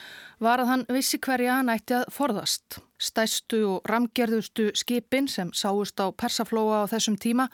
var 0.42 0.64
að 0.64 0.72
hann 0.72 0.86
vissi 0.90 1.20
hverja 1.22 1.60
hann 1.60 1.70
ætti 1.70 2.00
að 2.00 2.08
forðast. 2.16 2.80
Stæstu 2.98 3.60
og 3.76 3.86
ramgerðustu 3.90 4.72
skipin 4.80 5.28
sem 5.30 5.52
sáust 5.54 6.02
á 6.02 6.10
persaflóa 6.10 6.82
á 6.88 6.90
þessum 6.90 7.20
tíma 7.22 7.50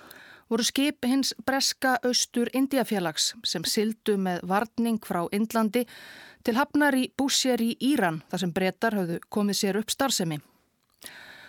voru 0.49 0.63
skip 0.63 1.05
hins 1.05 1.33
breska 1.45 1.97
austur 2.03 2.49
Indiafélags 2.53 3.33
sem 3.45 3.65
sildu 3.67 4.17
með 4.17 4.43
varning 4.47 4.99
frá 5.03 5.25
Indlandi 5.31 5.85
til 6.43 6.55
hafnar 6.55 6.95
í 6.95 7.09
búsér 7.19 7.61
í 7.63 7.73
Íran 7.83 8.21
þar 8.31 8.43
sem 8.43 8.53
brettar 8.53 8.95
hafðu 8.95 9.19
komið 9.29 9.59
sér 9.61 9.81
upp 9.81 9.91
starfsemi. 9.91 10.39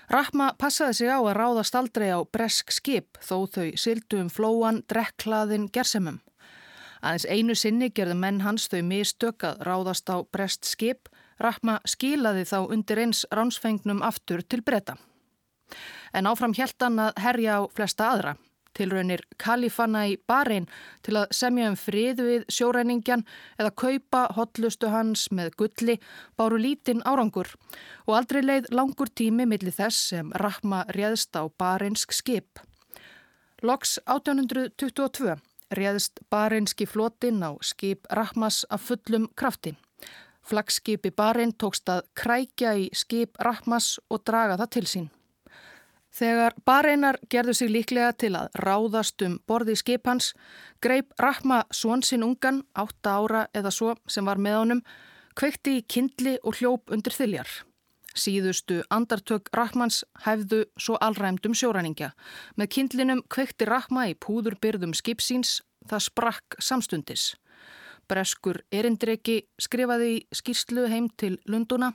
Rahma 0.09 0.55
passaði 0.57 0.95
sig 0.97 1.11
á 1.13 1.21
að 1.21 1.37
ráðast 1.37 1.75
aldrei 1.77 2.09
á 2.09 2.25
bresk 2.25 2.73
skip 2.73 3.19
þó 3.21 3.45
þau 3.53 3.69
sildu 3.77 4.23
um 4.23 4.31
flóan, 4.33 4.81
drekklaðin, 4.89 5.69
gersemum. 5.69 6.23
Aðeins 7.05 7.27
einu 7.29 7.55
sinni 7.55 7.91
gerðu 7.95 8.17
menn 8.19 8.41
hans 8.43 8.67
þau 8.73 8.81
mistök 8.83 9.45
að 9.45 9.61
ráðast 9.69 10.09
á 10.11 10.25
brest 10.33 10.65
skip, 10.65 11.11
Rahma 11.39 11.77
skilaði 11.87 12.43
þá 12.51 12.57
undir 12.67 12.99
eins 12.99 13.23
ránsfengnum 13.31 14.01
aftur 14.03 14.43
til 14.43 14.65
bretta. 14.67 14.97
En 16.11 16.27
áfram 16.27 16.57
hjælt 16.57 16.83
hann 16.83 16.99
að 16.99 17.21
herja 17.23 17.61
á 17.61 17.71
flesta 17.71 18.09
aðra. 18.11 18.33
Tilraunir 18.79 19.25
Kalifanna 19.43 20.05
í 20.09 20.15
Bahrein 20.31 20.69
til 21.07 21.17
að 21.19 21.35
semja 21.35 21.73
um 21.73 21.77
frið 21.79 22.23
við 22.23 22.47
sjóræningjan 22.55 23.25
eða 23.59 23.75
kaupa 23.83 24.23
hotlustu 24.37 24.93
hans 24.93 25.27
með 25.35 25.53
gulli 25.59 25.99
báru 26.39 26.61
lítinn 26.63 27.03
árangur 27.03 27.51
og 28.07 28.15
aldrei 28.21 28.41
leið 28.45 28.71
langur 28.79 29.11
tími 29.11 29.49
millir 29.51 29.75
þess 29.75 30.13
sem 30.13 30.31
Rahma 30.45 30.85
réðst 30.95 31.35
á 31.35 31.43
bahreinsk 31.51 32.15
skip. 32.15 32.63
Loks 33.63 33.99
1822 34.07 35.35
réðst 35.75 36.23
bahreinski 36.31 36.87
flotin 36.87 37.43
á 37.43 37.59
skip 37.61 38.07
Rahmas 38.15 38.65
af 38.71 38.87
fullum 38.87 39.29
krafti. 39.35 39.75
Flagskipi 40.49 41.11
Bahrein 41.11 41.53
tókst 41.53 41.91
að 41.93 42.07
krækja 42.17 42.73
í 42.79 42.89
skip 42.97 43.37
Rahmas 43.43 43.99
og 44.09 44.23
draga 44.25 44.57
það 44.57 44.75
til 44.77 44.87
sín. 44.95 45.09
Þegar 46.19 46.57
bareinar 46.67 47.21
gerðu 47.31 47.53
sig 47.55 47.69
líklega 47.71 48.11
til 48.19 48.33
að 48.35 48.49
ráðast 48.65 49.23
um 49.23 49.37
borði 49.47 49.77
skipans, 49.79 50.33
greip 50.83 51.13
Rahma 51.23 51.61
svonsinn 51.71 52.25
ungan, 52.27 52.65
átta 52.75 53.15
ára 53.21 53.45
eða 53.55 53.71
svo 53.75 53.95
sem 54.11 54.27
var 54.27 54.41
með 54.43 54.57
honum, 54.59 54.83
kveikti 55.39 55.77
í 55.79 55.87
kindli 55.87 56.35
og 56.43 56.59
hljóp 56.59 56.91
undir 56.91 57.15
þyljar. 57.15 57.47
Síðustu 58.19 58.81
andartök 58.91 59.53
Rahmans 59.55 60.01
hæfðu 60.25 60.65
svo 60.75 60.99
allræmdum 60.99 61.55
sjóræningja. 61.55 62.11
Með 62.59 62.73
kindlinum 62.75 63.23
kveikti 63.31 63.69
Rahma 63.71 64.09
í 64.11 64.19
púðurbyrðum 64.19 64.97
skipsíns, 64.99 65.61
það 65.87 66.07
sprakk 66.11 66.59
samstundis. 66.59 67.37
Breskur 68.11 68.65
erindreki 68.75 69.45
skrifaði 69.61 70.15
í 70.17 70.23
skýrslu 70.35 70.89
heim 70.91 71.13
til 71.15 71.37
Lunduna. 71.47 71.93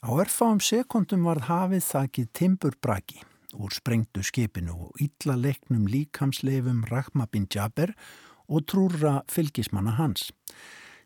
Á 0.00 0.10
erfáum 0.22 0.62
sekundum 0.62 1.26
var 1.28 1.50
hafið 1.50 1.84
þakkið 1.84 2.30
timburbraki 2.32 3.26
úr 3.58 3.74
sprengtu 3.74 4.22
skipinu 4.22 4.74
og 4.88 5.02
illa 5.02 5.36
leiknum 5.36 5.86
líkamsleifum 5.90 6.84
Rahma 6.88 7.26
bin 7.30 7.48
Jaber 7.50 7.92
og 8.48 8.64
trúra 8.70 9.22
fylgismanna 9.28 9.96
hans. 9.98 10.30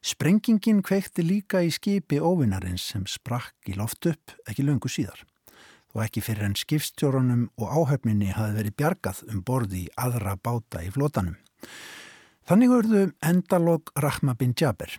Sprengingin 0.03 0.83
kveikti 0.83 1.23
líka 1.23 1.63
í 1.63 1.71
skipi 1.71 2.19
óvinnarins 2.21 2.85
sem 2.93 3.05
sprakk 3.07 3.71
í 3.71 3.77
loft 3.79 4.07
upp 4.11 4.35
ekki 4.51 4.67
löngu 4.67 4.91
síðar 4.91 5.23
og 5.93 6.03
ekki 6.07 6.23
fyrir 6.25 6.49
en 6.49 6.57
skipstjórunum 6.57 7.49
og 7.61 7.73
áhöfninni 7.77 8.33
hafi 8.33 8.57
verið 8.57 8.77
bjargað 8.81 9.23
um 9.29 9.43
borði 9.45 9.85
í 9.85 9.93
aðra 10.01 10.39
báta 10.41 10.81
í 10.85 10.91
flótanum. 10.93 11.37
Þannig 12.49 12.73
verðu 12.73 13.03
endalog 13.23 13.93
Rahma 14.01 14.35
bin 14.39 14.57
Jaber 14.59 14.97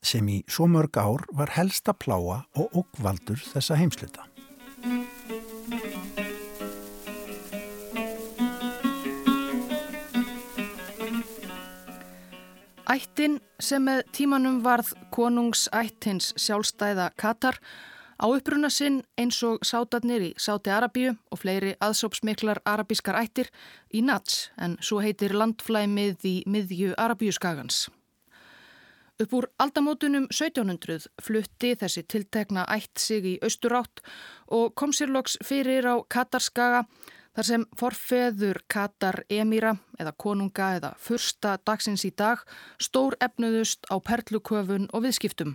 sem 0.00 0.26
í 0.32 0.40
svo 0.48 0.64
mörg 0.70 0.96
ár 0.96 1.26
var 1.36 1.52
helsta 1.58 1.92
pláa 1.92 2.40
og 2.56 2.80
okkvaldur 2.82 3.40
þessa 3.52 3.76
heimsluta. 3.76 4.29
Ættin 12.90 13.38
sem 13.62 13.84
með 13.86 14.00
tímanum 14.16 14.56
varð 14.64 14.88
konungsættins 15.14 16.32
sjálfstæða 16.34 17.10
Katar 17.16 17.60
Á 18.20 18.28
uppruna 18.28 18.68
sinn 18.68 18.98
eins 19.16 19.38
og 19.48 19.62
sátarnir 19.64 20.20
í 20.26 20.30
Sáti 20.36 20.68
Arabíu 20.74 21.14
og 21.32 21.40
fleiri 21.40 21.70
aðsópsmiklar 21.80 22.58
arabískar 22.68 23.16
ættir 23.16 23.48
í 23.96 24.02
Nats 24.04 24.50
en 24.60 24.74
svo 24.84 24.98
heitir 25.00 25.32
landflæmið 25.32 26.26
í 26.28 26.34
miðju 26.44 26.92
Arabíuskagans. 27.00 27.86
Upp 29.20 29.32
úr 29.38 29.46
aldamótunum 29.60 30.26
1700 30.28 31.08
flutti 31.22 31.72
þessi 31.80 32.04
tiltekna 32.04 32.66
ætt 32.68 33.00
sig 33.00 33.24
í 33.24 33.34
austurátt 33.40 34.04
og 34.52 34.74
kom 34.76 34.92
sér 34.92 35.14
loks 35.14 35.38
fyrir 35.40 35.88
á 35.88 35.96
Katarskaga 36.04 36.84
þar 37.36 37.46
sem 37.46 37.66
forfeður 37.78 38.60
Katar 38.70 39.22
Emíra 39.30 39.76
eða 40.00 40.14
konunga 40.18 40.72
eða 40.78 40.90
fyrsta 40.98 41.56
dagsins 41.66 42.04
í 42.08 42.10
dag 42.16 42.42
stór 42.82 43.16
efnuðust 43.22 43.86
á 43.92 43.96
perluköfun 44.02 44.90
og 44.90 45.06
viðskiptum 45.06 45.54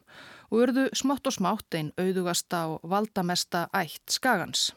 og 0.51 0.63
urðu 0.63 0.87
smátt 0.95 1.27
og 1.27 1.35
smátt 1.35 1.77
einn 1.77 1.91
auðugasta 1.99 2.65
og 2.71 2.89
valdamesta 2.89 3.67
ætt 3.75 4.17
skagans. 4.17 4.71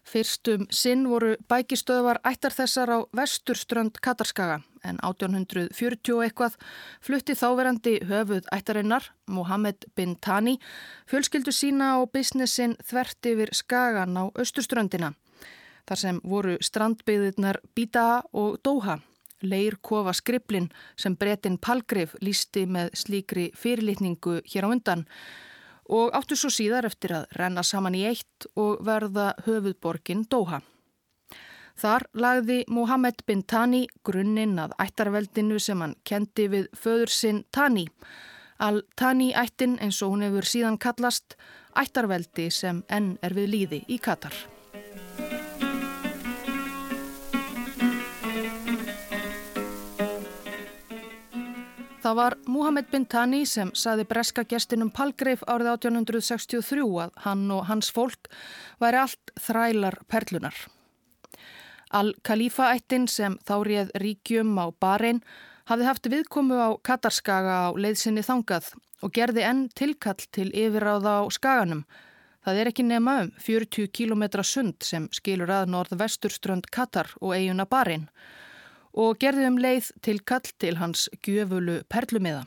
Fyrstum 0.00 0.64
sinn 0.72 1.04
voru 1.10 1.34
bækistöðvar 1.50 2.22
ættar 2.24 2.54
þessar 2.56 2.88
á 2.88 2.98
vesturströnd 3.14 4.00
Katarskaga 4.00 4.62
en 4.82 4.96
1840 5.04 6.22
eitthvað 6.24 6.56
flutti 7.04 7.36
þáverandi 7.36 7.98
höfuð 8.08 8.48
ættarinnar, 8.54 9.10
Mohammed 9.28 9.84
bin 9.94 10.16
Tani, 10.16 10.56
fjölskyldu 11.10 11.52
sína 11.52 11.92
á 11.94 12.08
businessin 12.08 12.78
þvert 12.80 13.28
yfir 13.28 13.52
skagan 13.52 14.16
á 14.16 14.24
austurströndina 14.32 15.12
þar 15.90 15.98
sem 15.98 16.18
voru 16.22 16.56
strandbyðirnar 16.62 17.58
Bíta 17.74 18.22
og 18.38 18.60
Dóha, 18.62 19.00
leir 19.42 19.80
kofa 19.82 20.12
skriplin 20.14 20.68
sem 20.96 21.16
brettin 21.18 21.58
Palgrif 21.58 22.14
lísti 22.22 22.66
með 22.70 22.92
slíkri 23.00 23.48
fyrirlitningu 23.58 24.38
hér 24.52 24.68
á 24.68 24.70
undan 24.70 25.06
og 25.90 26.14
áttu 26.14 26.36
svo 26.38 26.52
síðar 26.54 26.86
eftir 26.86 27.16
að 27.16 27.32
renna 27.34 27.64
saman 27.66 27.96
í 27.98 28.04
eitt 28.06 28.46
og 28.54 28.84
verða 28.86 29.32
höfuðborgin 29.46 30.28
Dóha. 30.30 30.60
Þar 31.80 32.06
lagði 32.14 32.60
Mohammed 32.68 33.24
bin 33.26 33.42
Tani 33.42 33.86
grunninn 34.06 34.58
að 34.62 34.76
ættarveldinu 34.84 35.58
sem 35.58 35.80
hann 35.82 35.96
kendi 36.04 36.46
við 36.52 36.70
föður 36.76 37.10
sinn 37.10 37.42
Tani. 37.50 37.88
Al-Tani 38.60 39.32
ættin 39.34 39.78
eins 39.80 40.02
og 40.04 40.14
hún 40.14 40.28
hefur 40.28 40.46
síðan 40.46 40.78
kallast 40.78 41.38
ættarveldi 41.74 42.50
sem 42.52 42.84
enn 42.92 43.16
er 43.24 43.34
við 43.34 43.54
líði 43.56 43.84
í 43.88 43.98
Katar. 43.98 44.36
Það 52.00 52.14
var 52.16 52.34
Muhammed 52.48 52.86
bin 52.88 53.04
Tani 53.04 53.42
sem 53.44 53.70
saði 53.76 54.06
breska 54.08 54.46
gestinum 54.48 54.88
Palgreif 54.88 55.42
árið 55.44 55.74
1863 55.74 56.86
að 57.04 57.10
hann 57.26 57.42
og 57.52 57.66
hans 57.68 57.90
fólk 57.92 58.30
væri 58.80 59.02
allt 59.02 59.32
þrælar 59.36 59.98
perlunar. 60.08 60.56
Al-Khalifa-ættin 61.92 63.04
sem 63.10 63.36
þá 63.44 63.54
réð 63.68 63.92
ríkjum 64.00 64.56
á 64.56 64.72
Bahrein 64.80 65.20
hafði 65.68 65.88
haft 65.90 66.08
viðkomu 66.08 66.56
á 66.56 66.70
Katarskaga 66.80 67.58
á 67.68 67.76
leiðsynni 67.76 68.24
þangað 68.24 68.72
og 69.04 69.12
gerði 69.12 69.44
enn 69.50 69.66
tilkall 69.76 70.24
til 70.32 70.48
yfirráða 70.56 71.20
á 71.20 71.22
skaganum. 71.28 71.84
Það 72.40 72.62
er 72.62 72.70
ekki 72.72 72.86
nema 72.88 73.18
um 73.26 73.32
40 73.44 73.92
km 73.92 74.24
sund 74.40 74.80
sem 74.88 75.12
skilur 75.12 75.52
að 75.52 75.68
norð-vesturströnd 75.76 76.72
Katar 76.72 77.12
og 77.20 77.36
eiguna 77.36 77.68
Bahrein 77.68 78.08
og 78.94 79.18
gerði 79.22 79.46
um 79.50 79.58
leið 79.60 79.90
til 80.02 80.20
kall 80.26 80.48
til 80.58 80.78
hans 80.80 81.08
gjöfulu 81.26 81.82
perlumiða. 81.88 82.46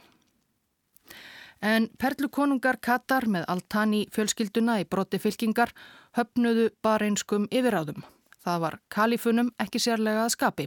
En 1.63 1.88
perlukonungar 1.95 2.82
Katar 2.84 3.23
með 3.32 3.45
Altani 3.47 4.03
fjölskylduna 4.12 4.82
í 4.82 4.88
brotti 4.89 5.19
fylkingar 5.23 5.71
höfnuðu 6.17 6.69
bareinskum 6.84 7.47
yfiráðum. 7.47 8.03
Það 8.43 8.63
var 8.65 8.79
kalifunum 8.91 9.53
ekki 9.63 9.79
sérlega 9.79 10.25
að 10.25 10.34
skapi. 10.36 10.65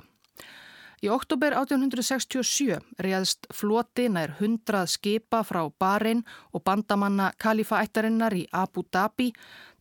Í 1.05 1.11
oktober 1.13 1.53
1867 1.53 2.79
réðst 3.05 3.45
floti 3.53 4.07
nær 4.09 4.33
hundrað 4.39 4.89
skipa 4.95 5.43
frá 5.45 5.67
Barein 5.69 6.23
og 6.57 6.65
bandamanna 6.65 7.35
kalifaættarinnar 7.37 8.33
í 8.33 8.47
Abu 8.49 8.87
Dhabi 8.89 9.35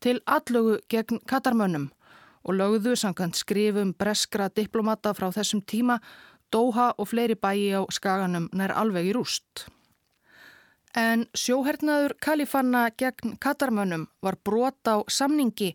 til 0.03 0.19
allögu 0.27 0.81
gegn 0.91 1.23
Katarmönnum 1.23 1.87
og 2.45 2.57
lögðu 2.59 2.95
samkvæmt 2.95 3.39
skrifum 3.39 3.93
breskra 3.97 4.49
diplomata 4.53 5.13
frá 5.17 5.31
þessum 5.33 5.63
tíma 5.65 5.99
Dóha 6.53 6.93
og 6.97 7.09
fleiri 7.09 7.35
bæi 7.35 7.73
á 7.73 7.81
skaganum 7.91 8.49
nær 8.53 8.71
alveg 8.71 9.09
í 9.09 9.15
rúst. 9.17 9.65
En 10.95 11.25
sjóhernaður 11.35 12.13
kalifanna 12.23 12.85
gegn 12.95 13.35
katarmönnum 13.43 14.05
var 14.23 14.37
brot 14.45 14.87
á 14.87 15.03
samningi 15.11 15.73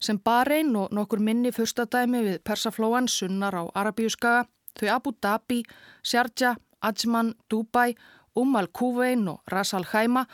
sem 0.00 0.18
Bahrein 0.18 0.74
og 0.76 0.92
nokkur 0.92 1.22
minni 1.24 1.52
fyrstadæmi 1.54 2.20
við 2.26 2.38
Persaflóan 2.44 3.08
sunnar 3.08 3.56
á 3.56 3.64
Arabíuskaga, 3.74 4.44
þau 4.76 4.88
Abu 4.94 5.14
Dhabi, 5.22 5.62
Sharjah, 6.02 6.58
Ajman, 6.82 7.34
Dubai, 7.48 7.94
Umm 8.36 8.54
al-Kuvein 8.60 9.26
og 9.32 9.40
Ras 9.50 9.72
al-Khaima 9.74 10.26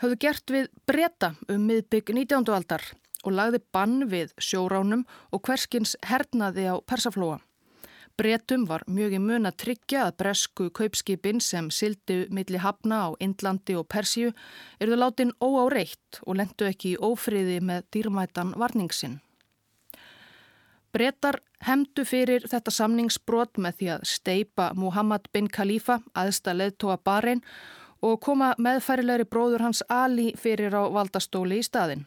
höfðu 0.00 0.18
gert 0.20 0.54
við 0.54 0.70
breyta 0.86 1.34
um 1.48 1.66
miðbygg 1.66 2.14
19. 2.14 2.48
aldar 2.54 2.86
og 3.22 3.36
lagði 3.38 3.62
bann 3.72 4.08
við 4.10 4.34
sjóránum 4.38 5.06
og 5.32 5.42
hverskins 5.46 5.96
hernaði 6.06 6.68
á 6.70 6.76
persaflóa. 6.82 7.40
Bretum 8.20 8.66
var 8.68 8.82
mjög 8.86 9.14
í 9.16 9.20
mun 9.24 9.48
að 9.48 9.56
tryggja 9.62 10.04
að 10.06 10.16
bresku 10.20 10.68
kaupskipin 10.76 11.40
sem 11.40 11.70
sildi 11.72 12.26
milli 12.28 12.60
hafna 12.60 12.98
á 13.08 13.16
Indlandi 13.24 13.74
og 13.78 13.88
Persíu 13.88 14.34
erðu 14.78 14.98
látin 15.00 15.32
óáreitt 15.40 16.20
og 16.26 16.36
lendu 16.36 16.68
ekki 16.68 16.92
í 16.92 17.00
ófriði 17.00 17.62
með 17.64 17.86
dýrmætan 17.96 18.52
varningsin. 18.60 19.20
Bretar 20.92 21.40
hemdu 21.64 22.04
fyrir 22.04 22.44
þetta 22.44 22.74
samningsbrot 22.74 23.56
með 23.56 23.78
því 23.78 23.92
að 23.94 24.08
steipa 24.10 24.72
Muhammad 24.76 25.30
bin 25.32 25.48
Khalifa 25.48 26.02
aðsta 26.12 26.52
leðtóa 26.52 26.98
barinn 27.00 27.40
og 28.04 28.20
koma 28.20 28.52
meðfærilegri 28.58 29.24
bróður 29.24 29.64
hans 29.64 29.80
Ali 29.88 30.34
fyrir 30.36 30.76
á 30.76 30.84
valdastóli 30.92 31.62
í 31.62 31.64
staðin. 31.64 32.04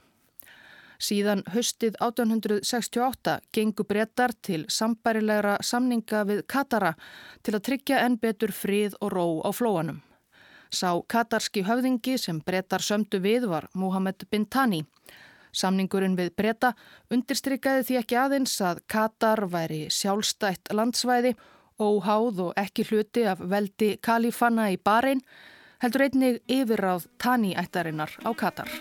Síðan 1.00 1.44
höstið 1.52 1.98
1868 2.00 3.40
gengu 3.54 3.84
brettar 3.88 4.34
til 4.42 4.64
sambærilegra 4.72 5.58
samninga 5.62 6.24
við 6.30 6.44
Katara 6.48 6.96
til 7.44 7.56
að 7.56 7.66
tryggja 7.70 8.02
enn 8.06 8.20
betur 8.22 8.54
frið 8.56 8.96
og 9.02 9.12
ró 9.16 9.28
á 9.44 9.52
flóanum. 9.52 10.02
Sá 10.72 11.00
katarski 11.08 11.64
höfðingi 11.64 12.18
sem 12.20 12.42
brettar 12.44 12.84
sömdu 12.84 13.22
við 13.24 13.48
var 13.52 13.70
Muhammed 13.74 14.26
bin 14.32 14.46
Tani. 14.46 14.84
Samningurinn 15.56 16.18
við 16.20 16.34
bretta 16.36 16.74
undirstrykkaði 17.14 17.86
því 17.88 18.00
ekki 18.02 18.20
aðeins 18.20 18.58
að 18.60 18.82
Katar 18.92 19.46
væri 19.52 19.86
sjálfstætt 19.94 20.74
landsvæði, 20.76 21.36
óháð 21.80 22.44
og 22.50 22.54
ekki 22.60 22.88
hluti 22.90 23.26
af 23.30 23.40
veldi 23.40 23.96
kalifanna 24.04 24.68
í 24.74 24.80
Bahrein, 24.84 25.24
heldur 25.84 26.08
einnig 26.10 26.44
yfirráð 26.52 27.08
Tani 27.22 27.56
ættarinnar 27.56 28.20
á 28.28 28.32
Katar. 28.36 28.72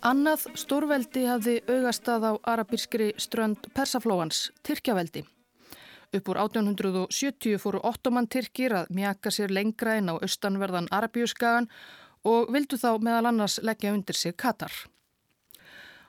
Annað 0.00 0.46
stórveldi 0.56 1.26
hafði 1.28 1.58
augastað 1.68 2.22
á 2.24 2.32
arabískri 2.48 3.10
strönd 3.20 3.66
Persaflóans, 3.76 4.46
Tyrkjaveldi. 4.64 5.26
Upp 6.16 6.28
úr 6.32 6.38
1870 6.40 7.58
fóru 7.60 7.82
ottoman 7.84 8.24
Tyrkir 8.24 8.72
að 8.78 8.88
mjaka 8.96 9.28
sér 9.28 9.52
lengra 9.52 9.98
inn 10.00 10.08
á 10.08 10.16
austanverðan 10.16 10.88
Arabíuskagan 10.88 11.68
og 12.24 12.48
vildu 12.48 12.78
þá 12.80 12.96
meðal 12.96 13.28
annars 13.28 13.58
leggja 13.60 13.92
undir 13.92 14.16
sig 14.16 14.38
Katar. 14.40 14.72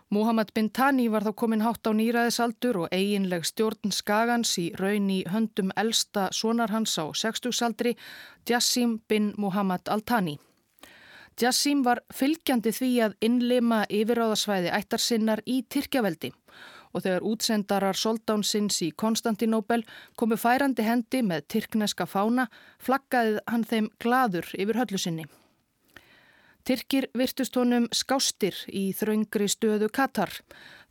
Muhammad 0.10 0.54
bin 0.56 0.70
Tani 0.72 1.10
var 1.12 1.28
þá 1.28 1.36
komin 1.36 1.62
hátt 1.64 1.84
á 1.84 1.92
nýraðisaldur 1.92 2.86
og 2.86 2.96
eiginleg 2.96 3.44
stjórn 3.44 3.92
Skagans 3.92 4.56
í 4.56 4.70
raun 4.80 5.10
í 5.12 5.20
höndum 5.28 5.76
elsta 5.76 6.30
sonarhans 6.32 6.96
á 6.96 7.12
60-saldri, 7.12 7.98
Jassim 8.48 9.02
bin 9.08 9.34
Muhammad 9.38 9.92
al-Tani. 9.92 10.38
Jassim 11.42 11.80
var 11.82 12.04
fylgjandi 12.14 12.70
því 12.76 12.90
að 13.02 13.14
innlima 13.26 13.80
yfiráðasvæði 13.90 14.70
ættarsinnar 14.78 15.42
í 15.50 15.64
Tyrkjaveldi 15.74 16.30
og 16.92 17.06
þegar 17.06 17.26
útsendarar 17.26 17.98
soldánsins 17.98 18.82
í 18.86 18.92
Konstantinóbel 19.04 19.82
komu 20.20 20.38
færandi 20.38 20.86
hendi 20.86 21.22
með 21.26 21.48
tyrkneska 21.56 22.06
fána 22.06 22.46
flaggaði 22.84 23.40
hann 23.48 23.64
þeim 23.66 23.88
gladur 24.04 24.50
yfir 24.54 24.82
höllu 24.82 25.00
sinni. 25.02 25.26
Tyrkir 26.68 27.08
virtust 27.18 27.58
honum 27.58 27.88
skástir 27.96 28.58
í 28.70 28.92
þraungri 28.94 29.48
stöðu 29.50 29.90
Katar. 29.90 30.30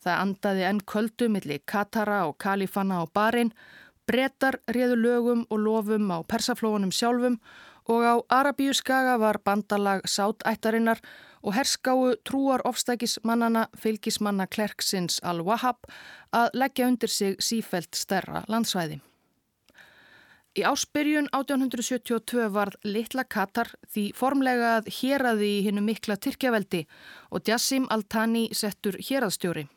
Það 0.02 0.22
andaði 0.24 0.66
enn 0.66 0.80
kvöldu 0.82 1.28
millir 1.30 1.62
Katara 1.62 2.24
og 2.26 2.40
Kalifana 2.42 3.04
og 3.04 3.12
Barin, 3.14 3.52
brettar 4.08 4.58
réðu 4.66 4.96
lögum 4.98 5.44
og 5.46 5.62
lofum 5.62 6.10
á 6.10 6.18
persaflóunum 6.26 6.90
sjálfum 6.90 7.38
og 7.88 8.00
á 8.04 8.14
Arabíu 8.40 8.72
skaga 8.76 9.18
var 9.18 9.40
bandalag 9.44 10.02
sátættarinnar 10.04 11.00
og 11.42 11.54
herskáu 11.54 12.14
trúar 12.24 12.60
ofstækismannana 12.64 13.66
fylgismanna 13.76 14.46
Klerksins 14.46 15.20
al-Wahhab 15.22 15.86
að 16.32 16.50
leggja 16.54 16.86
undir 16.86 17.08
sig 17.08 17.36
sífelt 17.40 17.96
stærra 17.96 18.44
landsvæði. 18.48 19.00
Í 20.58 20.62
áspyrjun 20.66 21.28
1872 21.30 22.48
varð 22.50 22.74
litla 22.82 23.22
Katar 23.24 23.68
því 23.86 24.10
formlega 24.18 24.72
að 24.80 24.88
héraði 24.96 25.50
í 25.58 25.60
hinnu 25.68 25.84
mikla 25.86 26.16
Tyrkjaveldi 26.18 26.80
og 27.30 27.46
Jassim 27.46 27.86
Al-Thani 27.88 28.48
settur 28.52 28.98
héraðstjóri. 28.98 29.68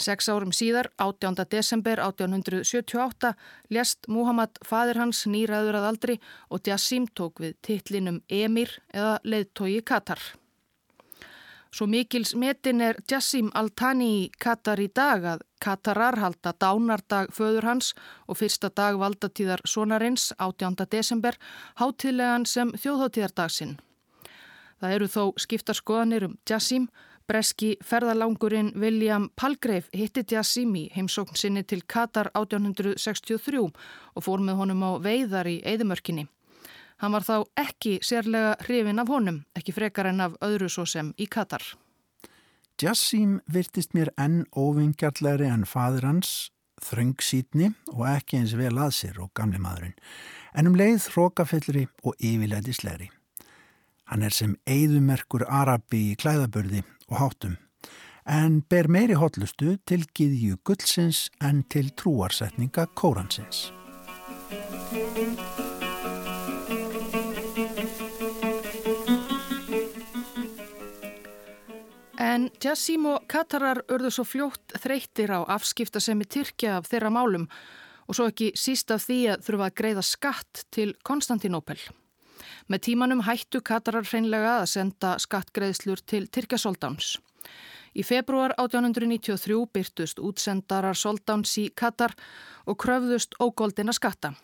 Seks 0.00 0.30
árum 0.32 0.52
síðar, 0.56 0.88
18. 0.96 1.44
desember 1.52 2.00
1878, 2.00 3.34
lest 3.68 4.06
Muhammad 4.08 4.56
fadir 4.64 4.96
hans 4.96 5.26
nýraður 5.28 5.76
að 5.76 5.88
aldri 5.90 6.14
og 6.48 6.64
Jassim 6.64 7.04
tók 7.12 7.42
við 7.44 7.58
titlinum 7.66 8.22
Emir 8.32 8.78
eða 8.94 9.18
leðtogi 9.28 9.82
Katar. 9.84 10.22
Svo 11.70 11.86
mikils 11.86 12.32
metin 12.34 12.80
er 12.82 12.96
Jassim 13.10 13.50
Al-Thani 13.54 14.08
í 14.22 14.24
Katar 14.40 14.80
í 14.80 14.88
dag 14.88 15.26
að 15.34 15.44
Katarar 15.60 16.16
halda 16.18 16.54
dánardag 16.56 17.28
föður 17.36 17.68
hans 17.68 17.92
og 18.26 18.40
fyrsta 18.40 18.72
dag 18.72 18.96
valdatíðar 18.98 19.60
sonarins 19.68 20.30
18. 20.38 20.80
desember 20.90 21.36
hátilegan 21.76 22.48
sem 22.48 22.72
þjóðháttíðardagsinn. 22.72 23.76
Það 24.80 24.96
eru 24.96 25.12
þó 25.12 25.22
skiptarskoðanir 25.44 26.26
um 26.30 26.38
Jassim 26.48 26.88
Breski 27.30 27.76
ferðalangurinn 27.86 28.72
William 28.74 29.28
Palgrave 29.38 29.86
hitti 29.94 30.24
Jassim 30.32 30.72
í 30.74 30.88
heimsókn 30.90 31.36
sinni 31.38 31.62
til 31.62 31.84
Katar 31.86 32.32
1863 32.34 33.60
og 33.62 34.24
fór 34.26 34.42
með 34.42 34.58
honum 34.58 34.82
á 34.82 34.90
veiðar 34.98 35.46
í 35.46 35.60
Eidumörkinni. 35.62 36.24
Hann 36.98 37.14
var 37.14 37.22
þá 37.22 37.36
ekki 37.62 38.00
sérlega 38.02 38.56
hrifin 38.64 38.98
af 38.98 39.14
honum, 39.14 39.44
ekki 39.54 39.76
frekar 39.76 40.10
en 40.10 40.24
af 40.26 40.34
öðru 40.42 40.72
svo 40.74 40.88
sem 40.90 41.14
í 41.22 41.30
Katar. 41.30 41.62
Jassim 42.82 43.38
virtist 43.46 43.94
mér 43.94 44.10
enn 44.18 44.42
óvingjarlæri 44.50 45.46
en 45.54 45.68
fadur 45.70 46.10
hans, 46.10 46.50
þröngsítni 46.82 47.70
og 47.94 48.08
ekki 48.10 48.40
eins 48.40 48.58
vel 48.58 48.74
að 48.74 48.96
sér 48.98 49.22
og 49.22 49.30
gamli 49.38 49.62
maðurinn, 49.62 49.94
en 50.58 50.66
um 50.66 50.74
leið 50.74 51.12
hrókafellri 51.14 51.86
og 52.02 52.18
yfirleitislegri. 52.18 53.12
Hann 54.10 54.26
er 54.26 54.34
sem 54.34 54.56
eigðumerkur 54.66 55.46
arabi 55.46 56.08
í 56.10 56.16
klæðabörði 56.18 56.82
og 57.10 57.18
hátum, 57.18 57.58
en 58.26 58.60
ber 58.70 58.88
meiri 58.88 59.18
hotlustu 59.18 59.74
til 59.86 60.06
giðju 60.14 60.60
gullsins 60.64 61.28
en 61.42 61.64
til 61.68 61.90
trúarsetninga 61.98 62.86
kóransins. 62.94 63.68
En 72.20 72.50
Jassim 72.62 73.06
og 73.10 73.24
Katarar 73.26 73.80
urðu 73.90 74.10
svo 74.14 74.24
fljótt 74.28 74.74
þreyttir 74.78 75.32
á 75.34 75.40
afskipta 75.50 76.00
sem 76.00 76.20
er 76.22 76.28
Tyrkja 76.30 76.76
af 76.78 76.86
þeirra 76.90 77.10
málum 77.10 77.48
og 78.06 78.16
svo 78.18 78.28
ekki 78.30 78.52
síst 78.58 78.92
af 78.94 79.06
því 79.06 79.18
að 79.32 79.42
þurfa 79.46 79.66
að 79.66 79.76
greiða 79.80 80.04
skatt 80.06 80.62
til 80.74 80.94
Konstantinopel. 81.06 81.80
Með 82.70 82.84
tímanum 82.86 83.24
hættu 83.26 83.58
Katarar 83.66 84.06
hreinlega 84.06 84.60
að 84.60 84.68
senda 84.70 85.16
skattgreðslur 85.18 86.04
til 86.06 86.28
Tyrkjasóldáns. 86.30 87.16
Í 87.98 88.04
februar 88.06 88.54
1893 88.62 89.56
byrtust 89.74 90.22
útsendarar 90.22 90.94
Soldáns 90.94 91.56
í 91.58 91.64
Katar 91.74 92.14
og 92.70 92.78
kröfðust 92.78 93.34
ógóldina 93.42 93.90
skatta. 93.90 94.36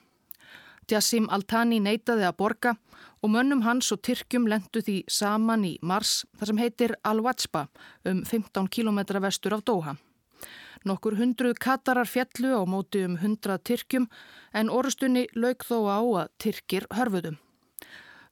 Jassim 0.91 1.31
Al-Thani 1.31 1.79
neytaði 1.83 2.27
að 2.27 2.37
borga 2.43 2.75
og 3.23 3.31
mönnum 3.31 3.63
hans 3.63 3.93
og 3.95 4.03
Tyrkjum 4.03 4.51
lendu 4.51 4.83
því 4.83 4.97
saman 5.07 5.63
í 5.71 5.77
mars 5.83 6.25
þar 6.35 6.51
sem 6.51 6.63
heitir 6.65 6.99
Al-Wajba 7.07 7.69
um 8.11 8.27
15 8.27 8.67
km 8.67 9.23
vestur 9.23 9.55
af 9.55 9.63
Doha. 9.63 9.95
Nokkur 10.83 11.15
hundruð 11.23 11.63
Katarar 11.63 12.11
fjallu 12.11 12.59
á 12.59 12.63
móti 12.67 13.07
um 13.07 13.15
100 13.23 13.63
Tyrkjum 13.63 14.11
en 14.53 14.71
orustunni 14.71 15.29
lauk 15.39 15.63
þó 15.63 15.79
á 15.87 15.99
að 16.27 16.31
Tyrkir 16.43 16.91
hörfuðum. 16.91 17.39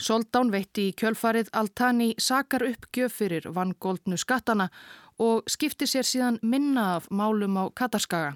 Soldán 0.02 0.50
veitti 0.50 0.88
í 0.90 0.94
kjölfarið 0.98 1.52
Altani 1.54 2.14
sakar 2.18 2.64
uppgjöf 2.66 3.20
fyrir 3.20 3.46
vangoldnu 3.54 4.18
skattana 4.18 4.68
og 5.22 5.44
skipti 5.50 5.86
sér 5.86 6.06
síðan 6.06 6.40
minna 6.42 6.96
af 6.96 7.10
málum 7.10 7.58
á 7.60 7.64
Katarskaga. 7.70 8.34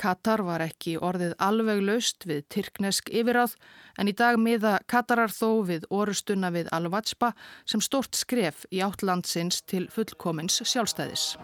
Katar 0.00 0.40
var 0.46 0.62
ekki 0.64 0.94
orðið 0.96 1.34
alveg 1.44 1.82
laust 1.84 2.24
við 2.24 2.46
Tyrknesk 2.48 3.10
yfiráð 3.12 3.56
en 4.00 4.08
í 4.08 4.14
dag 4.16 4.38
miða 4.40 4.78
Katarar 4.88 5.32
þó 5.34 5.60
við 5.68 5.84
orustuna 5.92 6.48
við 6.54 6.70
Al-Wajba 6.72 7.34
sem 7.68 7.84
stort 7.84 8.16
skref 8.16 8.64
í 8.72 8.80
átlandsins 8.80 9.60
til 9.68 9.88
fullkomins 9.92 10.62
sjálfstæðis. 10.64 11.34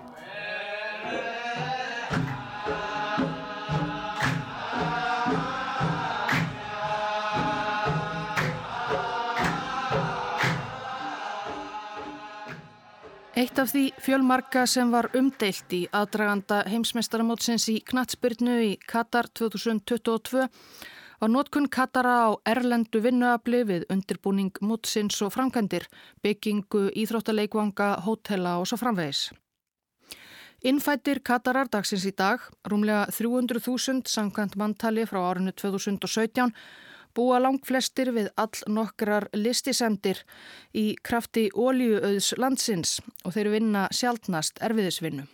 Eitt 13.36 13.58
af 13.60 13.68
því 13.68 13.90
fjölmarka 14.00 14.62
sem 14.64 14.88
var 14.88 15.10
umdeilt 15.12 15.72
í 15.76 15.82
aðdraganda 15.92 16.62
heimsmeistaramótsins 16.72 17.66
í 17.68 17.74
Knatsbyrnu 17.84 18.54
í 18.64 18.70
Katar 18.88 19.28
2022 19.28 20.46
var 21.20 21.30
nótkun 21.34 21.68
Katara 21.68 22.14
á 22.24 22.40
erlendu 22.48 23.02
vinnuafli 23.04 23.60
við 23.68 23.84
undirbúning 23.92 24.56
mótsins 24.64 25.20
og 25.20 25.34
framkvæmdir, 25.36 25.84
byggingu, 26.24 26.86
íþróttaleikvanga, 26.96 27.90
hótela 28.08 28.56
og 28.62 28.70
svo 28.70 28.80
framvegis. 28.80 29.26
Innfættir 30.64 31.20
Katarar 31.20 31.68
dagsins 31.68 32.08
í 32.08 32.16
dag, 32.16 32.40
rúmlega 32.64 33.04
300.000 33.12 34.08
samkvæmt 34.16 34.56
manntali 34.56 35.04
frá 35.04 35.20
árinu 35.28 35.52
2017, 35.52 36.56
búa 37.16 37.40
langt 37.40 37.64
flestir 37.66 38.12
við 38.12 38.28
all 38.36 38.60
nokkrar 38.68 39.28
listisemdir 39.32 40.20
í 40.76 40.94
krafti 41.02 41.48
ólíuauðs 41.54 42.34
landsins 42.36 42.98
og 43.24 43.34
þeir 43.36 43.52
vinna 43.56 43.88
sjálfnast 43.90 44.60
erfiðisvinnu. 44.60 45.24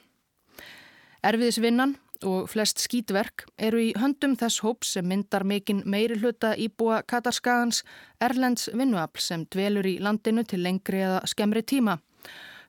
Erfiðisvinnan 1.23 1.97
og 2.27 2.49
flest 2.51 2.81
skítverk 2.83 3.45
eru 3.59 3.81
í 3.83 3.91
höndum 3.99 4.37
þess 4.39 4.63
hóps 4.63 4.95
sem 4.97 5.07
myndar 5.09 5.45
mikinn 5.47 5.83
meiri 5.87 6.19
hluta 6.21 6.55
íbúa 6.59 7.03
Katarskagans 7.07 7.83
Erlends 8.23 8.71
vinnuafl 8.73 9.23
sem 9.23 9.45
dvelur 9.51 9.87
í 9.87 9.99
landinu 10.03 10.45
til 10.47 10.63
lengri 10.63 11.03
eða 11.03 11.23
skemmri 11.31 11.63
tíma. 11.63 11.99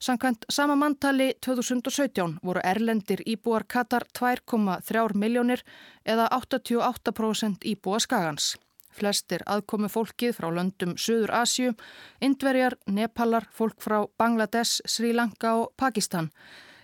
Sankvæmt 0.04 0.46
sama 0.52 0.76
manntali 0.76 1.30
2017 1.46 2.40
voru 2.44 2.60
erlendir 2.64 3.22
íbúar 3.26 3.64
Katar 3.68 4.04
2,3 4.20 5.16
miljónir 5.16 5.64
eða 6.06 6.28
88% 6.36 7.64
íbúa 7.64 8.00
Skagans. 8.04 8.58
Flestir 8.94 9.44
aðkomi 9.50 9.90
fólkið 9.92 10.36
frá 10.38 10.50
löndum 10.54 10.94
Suður 10.98 11.34
Asju, 11.42 11.74
Indverjar, 12.22 12.78
Nepalar, 12.88 13.50
fólk 13.52 13.82
frá 13.82 14.04
Bangladesh, 14.18 14.82
Sri 14.86 15.14
Lanka 15.14 15.56
og 15.64 15.74
Pakistan. 15.78 16.30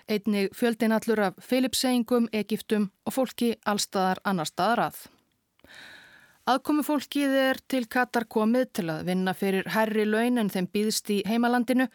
Einnig 0.10 0.50
fjöldin 0.58 0.96
allur 0.96 1.22
af 1.30 1.40
Filipseyingum, 1.46 2.28
Egiptum 2.34 2.90
og 3.06 3.14
fólki 3.14 3.54
allstaðar 3.66 4.24
annar 4.26 4.50
staðar 4.50 4.88
að. 4.90 5.08
Aðkomi 6.50 6.82
fólkið 6.82 7.34
er 7.38 7.58
til 7.70 7.84
Katar 7.92 8.24
komið 8.26 8.64
til 8.80 8.86
að 8.90 9.04
vinna 9.12 9.36
fyrir 9.38 9.68
herri 9.70 10.02
laun 10.08 10.42
en 10.42 10.48
þeim 10.50 10.66
býðst 10.74 11.12
í 11.14 11.18
heimalandinu. 11.30 11.86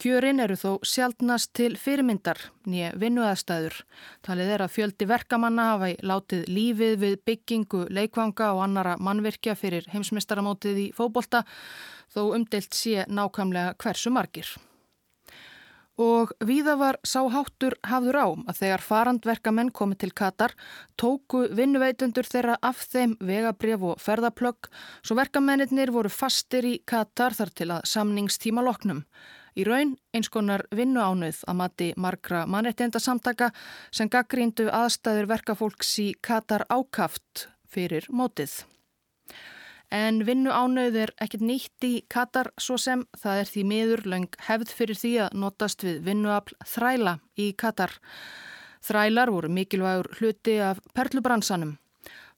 Kjörin 0.00 0.40
eru 0.40 0.56
þó 0.56 0.78
sjálfnast 0.80 1.50
til 1.58 1.74
fyrirmyndar, 1.76 2.40
nýja 2.64 2.94
vinnuðastæður. 3.02 3.76
Talið 4.24 4.52
er 4.54 4.64
að 4.64 4.72
fjöldi 4.78 5.08
verkamanna 5.10 5.66
hafa 5.74 5.90
látið 6.00 6.48
lífið 6.48 6.96
við 7.02 7.18
byggingu, 7.28 7.82
leikvanga 7.98 8.54
og 8.54 8.62
annara 8.64 8.96
mannvirkja 8.96 9.58
fyrir 9.60 9.90
heimsmystaramótið 9.92 10.80
í 10.86 10.88
fóbolta, 10.96 11.44
þó 12.08 12.22
umdelt 12.38 12.72
sé 12.72 13.04
nákvæmlega 13.12 13.76
hversu 13.76 14.14
margir. 14.14 14.54
Og 15.98 16.30
víða 16.46 16.76
var 16.78 16.96
sáháttur 17.02 17.74
hafður 17.82 18.18
á 18.22 18.26
að 18.30 18.58
þegar 18.60 18.82
farandverkamenn 18.86 19.72
komið 19.74 19.98
til 20.04 20.12
Katar 20.20 20.52
tóku 20.94 21.40
vinnuveitundur 21.58 22.28
þeirra 22.28 22.54
af 22.62 22.84
þeim 22.92 23.16
vegabref 23.18 23.82
og 23.82 23.98
ferðaplögg 23.98 24.70
svo 25.02 25.18
verkamennir 25.18 25.90
voru 25.90 26.12
fastir 26.12 26.70
í 26.70 26.76
Katar 26.86 27.34
þar 27.34 27.50
til 27.50 27.68
að 27.74 27.90
samningstíma 27.90 28.62
loknum. 28.62 29.02
Í 29.58 29.66
raun 29.66 29.96
eins 30.14 30.30
konar 30.30 30.68
vinnuánuð 30.70 31.42
að 31.50 31.58
mati 31.58 31.92
margra 31.98 32.44
mannrettenda 32.46 33.02
samtaka 33.02 33.50
sem 33.90 34.06
gaggríndu 34.06 34.68
aðstæður 34.70 35.32
verkafólks 35.34 35.96
í 35.98 36.12
Katar 36.22 36.62
ákaft 36.70 37.48
fyrir 37.66 38.06
mótið. 38.06 38.60
En 39.88 40.20
vinnu 40.28 40.52
ánauð 40.52 40.96
er 41.00 41.10
ekkert 41.16 41.46
nýtt 41.48 41.84
í 41.86 41.94
Katar 42.12 42.50
svo 42.60 42.76
sem 42.76 43.06
það 43.16 43.38
er 43.40 43.48
því 43.48 43.62
miður 43.70 44.02
lang 44.12 44.38
hefð 44.44 44.74
fyrir 44.76 45.00
því 45.00 45.12
að 45.24 45.36
notast 45.40 45.84
við 45.86 46.02
vinnuafl 46.04 46.56
þræla 46.74 47.14
í 47.40 47.46
Katar. 47.56 47.94
Þrælar 48.84 49.32
voru 49.32 49.48
mikilvægur 49.48 50.10
hluti 50.20 50.58
af 50.60 50.82
perlubransanum. 50.92 51.78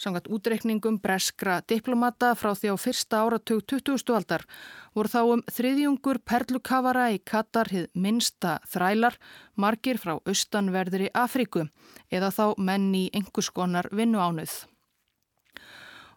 Sangat 0.00 0.30
útreikningum 0.32 0.96
breskra 1.02 1.58
diplomata 1.68 2.30
frá 2.38 2.54
því 2.54 2.72
á 2.72 2.76
fyrsta 2.80 3.20
áratug 3.26 3.66
20. 3.68 4.14
aldar 4.16 4.46
voru 4.94 5.10
þá 5.12 5.20
um 5.34 5.42
þriðjungur 5.50 6.22
perlukavara 6.24 7.10
í 7.12 7.18
Katar 7.18 7.68
hið 7.68 7.90
minsta 7.92 8.60
þrælar, 8.70 9.18
margir 9.58 10.00
frá 10.00 10.16
austanverðri 10.22 11.10
Afríku 11.12 11.66
eða 12.08 12.30
þá 12.30 12.44
menn 12.56 12.94
í 12.94 13.08
enguskonar 13.12 13.90
vinnu 13.92 14.22
ánauð. 14.22 14.69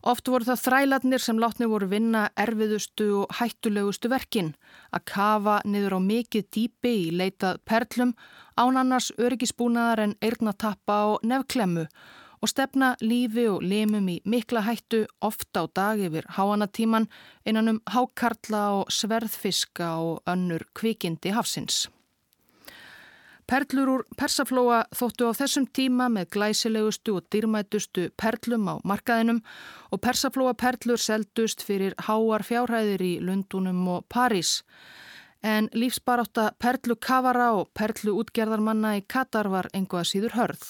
Oft 0.03 0.27
voru 0.27 0.43
það 0.43 0.59
þrælatnir 0.65 1.21
sem 1.23 1.37
látni 1.39 1.67
voru 1.71 1.87
vinna 1.87 2.25
erfiðustu 2.35 3.05
og 3.21 3.37
hættulegustu 3.37 4.09
verkin 4.11 4.49
að 4.91 5.05
kafa 5.13 5.61
niður 5.63 5.95
á 5.95 5.99
mikið 6.03 6.49
dýpi 6.51 6.91
í 7.05 7.13
leitað 7.15 7.61
perlum, 7.63 8.11
án 8.59 8.79
annars 8.81 9.13
öryggisbúnaðar 9.15 10.03
en 10.03 10.17
eirnatappa 10.19 10.99
og 11.13 11.23
nefklemmu 11.23 11.87
og 12.43 12.51
stefna 12.51 12.91
lífi 12.99 13.47
og 13.47 13.63
limum 13.63 14.11
í 14.11 14.19
mikla 14.27 14.65
hættu 14.67 15.05
ofta 15.23 15.63
á 15.63 15.65
dag 15.71 16.03
yfir 16.03 16.27
háanatíman 16.35 17.07
innan 17.47 17.71
um 17.71 17.81
hákarla 17.95 18.63
og 18.81 18.91
sverðfiska 18.91 19.95
og 20.03 20.19
önnur 20.27 20.67
kvikindi 20.75 21.31
hafsins. 21.31 21.87
Perlur 23.43 23.89
úr 23.91 24.03
persaflóa 24.15 24.85
þóttu 24.95 25.27
á 25.27 25.31
þessum 25.35 25.65
tíma 25.75 26.07
með 26.07 26.29
glæsilegustu 26.35 27.17
og 27.19 27.25
dýrmætustu 27.33 28.05
perlum 28.15 28.69
á 28.71 28.75
markaðinum 28.87 29.41
og 29.91 29.99
persaflóa 29.99 30.53
perlur 30.55 31.01
seldust 31.01 31.65
fyrir 31.67 31.95
háar 32.07 32.45
fjárhæðir 32.47 33.03
í 33.03 33.13
Lundunum 33.19 33.83
og 33.97 34.05
París. 34.07 34.61
En 35.43 35.67
lífsbaráta 35.75 36.53
perlu 36.55 36.95
kavara 36.95 37.51
og 37.57 37.73
perlu 37.75 38.15
útgerðarmanna 38.21 38.95
í 39.01 39.03
Katar 39.03 39.51
var 39.51 39.67
einhvað 39.75 40.07
síður 40.07 40.37
hörð. 40.39 40.63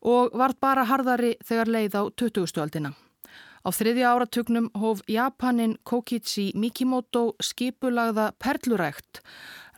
Og 0.00 0.32
var 0.32 0.56
bara 0.60 0.88
harðari 0.88 1.34
þegar 1.44 1.68
leið 1.68 1.98
á 2.00 2.02
20. 2.08 2.60
aldina. 2.64 2.94
Á 3.64 3.68
þriðja 3.72 4.12
áratugnum 4.12 4.70
hóf 4.76 5.00
Japanin 5.08 5.76
Kokichi 5.84 6.52
Mikimoto 6.56 7.34
skipulagða 7.40 8.32
perlurækt 8.40 9.20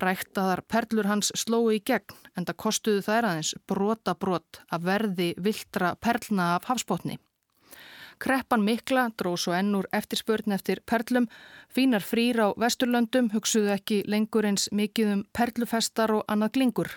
Ræktaðar 0.00 0.60
perlur 0.68 1.08
hans 1.08 1.30
slói 1.34 1.78
í 1.78 1.84
gegn 1.84 2.16
en 2.36 2.44
það 2.44 2.60
kostuðu 2.64 3.04
þær 3.06 3.28
aðeins 3.30 3.54
brota 3.68 4.14
brot 4.14 4.60
að 4.68 4.90
verði 4.90 5.28
viltra 5.40 5.94
perlna 5.96 6.54
af 6.56 6.68
hafsbótni. 6.68 7.16
Kreppan 8.18 8.64
mikla 8.64 9.10
dró 9.20 9.34
svo 9.36 9.52
ennur 9.52 9.88
eftirspörn 9.92 10.54
eftir 10.56 10.80
perlum, 10.88 11.26
fínar 11.68 12.04
frýr 12.04 12.40
á 12.40 12.48
vesturlöndum 12.56 13.28
hugsuðu 13.34 13.74
ekki 13.74 14.02
lengur 14.08 14.48
eins 14.48 14.70
mikið 14.72 15.12
um 15.12 15.24
perlufestar 15.36 16.14
og 16.16 16.24
annað 16.28 16.54
glingur. 16.56 16.92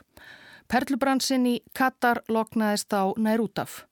Perlubransin 0.72 1.48
í 1.50 1.56
Katar 1.76 2.22
loknaðist 2.30 2.94
á 2.96 3.12
nær 3.18 3.44
út 3.44 3.60
af. 3.60 3.84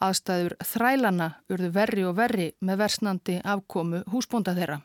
Aðstæður 0.00 0.56
þrælana 0.64 1.32
urðu 1.52 1.72
verri 1.74 2.06
og 2.08 2.16
verri 2.16 2.52
með 2.60 2.84
versnandi 2.86 3.40
afkomu 3.44 4.04
húsbónda 4.08 4.56
þeirra. 4.56 4.80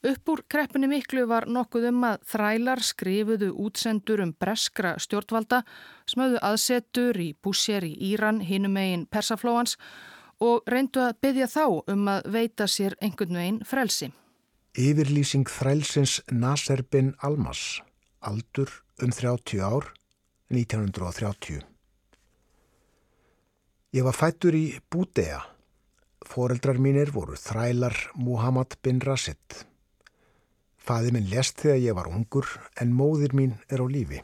Upp 0.00 0.30
úr 0.32 0.40
kreppunni 0.48 0.88
miklu 0.88 1.26
var 1.28 1.44
nokkuð 1.44 1.90
um 1.90 2.04
að 2.08 2.22
þrælar 2.32 2.80
skrifuðu 2.80 3.50
útsendur 3.60 4.22
um 4.24 4.30
breskra 4.32 4.94
stjórnvalda, 4.96 5.58
smöðu 6.08 6.40
aðsetur 6.40 7.20
í 7.20 7.34
búsér 7.36 7.84
í 7.84 7.92
Íran, 8.08 8.40
hinum 8.40 8.78
eigin 8.80 9.04
persaflóans 9.12 9.76
og 10.40 10.64
reyndu 10.72 11.04
að 11.04 11.20
byggja 11.20 11.50
þá 11.52 11.64
um 11.92 12.08
að 12.08 12.32
veita 12.32 12.64
sér 12.64 12.96
einhvern 13.04 13.36
veginn 13.36 13.60
frelsi. 13.68 14.08
Yfirlýsing 14.72 15.44
þrælsins 15.52 16.20
Nasser 16.32 16.80
bin 16.80 17.12
Almas, 17.20 17.82
aldur 18.24 18.72
um 19.04 19.12
30 19.12 19.60
ár, 19.60 19.92
1930. 20.48 21.60
Ég 23.92 24.06
var 24.06 24.16
fættur 24.16 24.56
í 24.56 24.78
Búdea. 24.88 25.42
Fóreldrar 26.24 26.80
mínir 26.80 27.12
voru 27.12 27.36
þrælar 27.36 27.98
Muhammad 28.14 28.78
bin 28.80 29.02
Rasid. 29.04 29.66
Faði 30.80 31.12
minn 31.12 31.28
lest 31.28 31.60
þegar 31.60 31.80
ég 31.84 31.96
var 31.98 32.08
ungur 32.08 32.46
en 32.80 32.94
móðir 32.96 33.34
mín 33.36 33.56
er 33.68 33.82
á 33.84 33.86
lífi. 33.86 34.22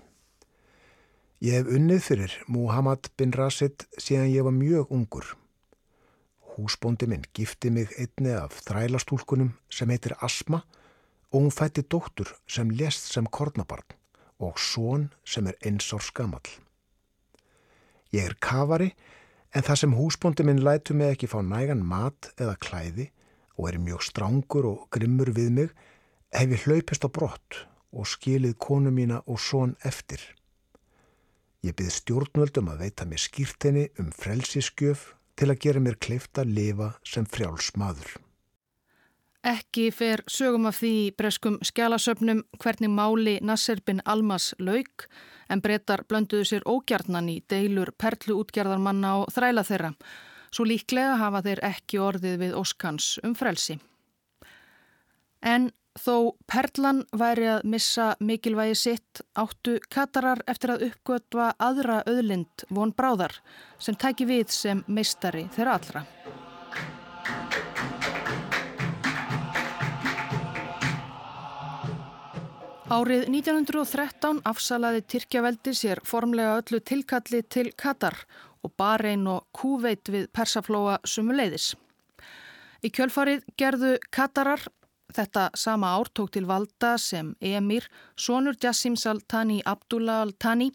Ég 1.45 1.59
hef 1.59 1.69
unnið 1.69 2.01
fyrir 2.01 2.37
Muhammad 2.49 3.11
bin 3.21 3.35
Rasid 3.37 3.85
síðan 4.01 4.33
ég 4.33 4.47
var 4.47 4.57
mjög 4.57 4.92
ungur. 4.97 5.27
Húsbóndi 6.57 7.05
minn 7.11 7.27
gifti 7.37 7.69
mig 7.71 7.92
einni 8.01 8.33
af 8.33 8.57
þrælastúlkunum 8.64 9.53
sem 9.69 9.92
heitir 9.92 10.16
Asma 10.25 10.62
og 11.29 11.42
hún 11.42 11.53
fætti 11.53 11.85
dóttur 11.85 12.33
sem 12.49 12.71
lest 12.73 13.12
sem 13.12 13.29
kornabarn 13.29 13.99
og 14.40 14.57
són 14.57 15.11
sem 15.29 15.47
er 15.51 15.61
einsár 15.61 16.01
skamall. 16.01 16.49
Ég 18.16 18.31
er 18.31 18.38
kafari 18.40 18.95
en 19.53 19.64
það 19.66 19.83
sem 19.83 19.97
húsbóndi 19.99 20.47
minn 20.49 20.64
lætu 20.64 20.97
mig 20.97 21.12
ekki 21.12 21.29
fá 21.29 21.42
nægan 21.45 21.85
mat 21.85 22.31
eða 22.40 22.57
klæði 22.57 23.11
og 23.57 23.69
er 23.69 23.79
mjög 23.81 24.09
strángur 24.09 24.71
og 24.73 24.88
grimmur 24.97 25.35
við 25.37 25.53
mig 25.53 25.77
hef 26.35 26.51
ég 26.51 26.67
hlaupist 26.67 27.07
á 27.07 27.09
brott 27.09 27.67
og 27.93 28.09
skilið 28.09 28.57
konu 28.59 28.91
mína 28.91 29.23
og 29.27 29.41
són 29.41 29.77
eftir. 29.85 30.21
Ég 31.65 31.75
byrð 31.77 31.95
stjórnvöldum 31.97 32.69
að 32.71 32.83
veita 32.85 33.07
mér 33.09 33.23
skýrtinni 33.23 33.89
um 34.01 34.12
frelsiskjöf 34.15 35.12
til 35.37 35.51
að 35.51 35.61
gera 35.65 35.83
mér 35.83 35.99
kleift 36.01 36.39
að 36.39 36.53
lifa 36.59 36.93
sem 37.05 37.27
frjáls 37.27 37.73
maður. 37.77 38.17
Ekki 39.47 39.93
fer 39.95 40.25
sögum 40.27 40.67
af 40.67 40.81
því 40.81 41.12
breskum 41.15 41.57
skjálasöfnum 41.62 42.43
hvernig 42.59 42.91
máli 42.91 43.37
Nasser 43.47 43.79
bin 43.87 44.03
Almas 44.05 44.53
lauk 44.59 45.07
en 45.49 45.62
breytar 45.62 46.03
blönduðu 46.11 46.49
sér 46.51 46.67
ógjarnan 46.67 47.29
í 47.31 47.37
deilur 47.47 47.93
perluútgerðarmanna 47.95 49.12
og 49.21 49.31
þræla 49.35 49.62
þeirra. 49.69 49.93
Svo 50.51 50.67
líklega 50.67 51.19
hafa 51.21 51.45
þeir 51.47 51.62
ekki 51.69 52.01
orðið 52.03 52.39
við 52.43 52.57
Óskans 52.59 53.11
um 53.23 53.37
frelsi. 53.39 53.79
En 55.47 55.71
Þó 55.96 56.37
Perlan 56.44 57.04
væri 57.16 57.46
að 57.48 57.64
missa 57.72 58.06
mikilvægi 58.20 58.74
sitt 58.76 59.22
áttu 59.38 59.78
Katarar 59.88 60.42
eftir 60.50 60.74
að 60.74 60.85
uppgötva 60.90 61.54
aðra 61.62 62.02
öðlind 62.11 62.66
von 62.68 62.92
bráðar 62.92 63.38
sem 63.78 63.96
tæki 63.96 64.26
við 64.28 64.52
sem 64.52 64.82
meistari 64.87 65.46
þeirra 65.56 65.78
allra. 65.78 66.04
Árið 72.87 73.24
1913 73.32 74.44
afsalaði 74.46 75.00
Tyrkjaveldi 75.11 75.72
sér 75.74 76.04
formlega 76.06 76.61
öllu 76.61 76.78
tilkalli 76.87 77.40
til 77.50 77.72
Katar 77.74 78.14
og 78.62 78.76
Bahrein 78.78 79.24
og 79.26 79.48
Kúveit 79.56 80.06
við 80.12 80.28
Persaflóa 80.30 81.00
sumuleiðis. 81.02 81.72
Í 82.87 82.92
kjölfarið 82.94 83.42
gerðu 83.59 83.96
Katarar 84.14 84.62
Þetta 85.16 85.50
sama 85.57 85.94
ár 85.96 86.11
tók 86.12 86.35
til 86.35 86.44
valda 86.44 86.96
sem 87.00 87.33
Emir, 87.40 87.87
sonur 88.16 88.57
Jassim 88.61 88.96
Saltani 89.00 89.62
Abdullah 89.64 90.26
Al-Tani, 90.26 90.72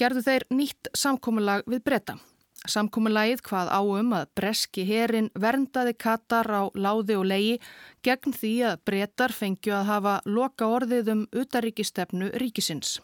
gerðu 0.00 0.22
þeir 0.24 0.46
nýtt 0.50 0.88
samkómulag 0.96 1.66
við 1.68 1.82
breyta. 1.84 2.16
Samkómulagið 2.64 3.42
hvað 3.44 3.68
áum 3.76 4.14
að 4.16 4.30
breski 4.40 4.86
herin 4.88 5.28
verndaði 5.36 5.92
Katar 6.00 6.48
á 6.48 6.62
láði 6.72 7.18
og 7.20 7.26
leiði 7.28 7.58
gegn 8.06 8.32
því 8.32 8.52
að 8.70 8.78
breytar 8.88 9.34
fengju 9.36 9.74
að 9.76 9.90
hafa 9.90 10.14
loka 10.24 10.70
orðið 10.78 11.10
um 11.12 11.26
utaríkistefnu 11.36 12.32
ríkisins. 12.40 13.02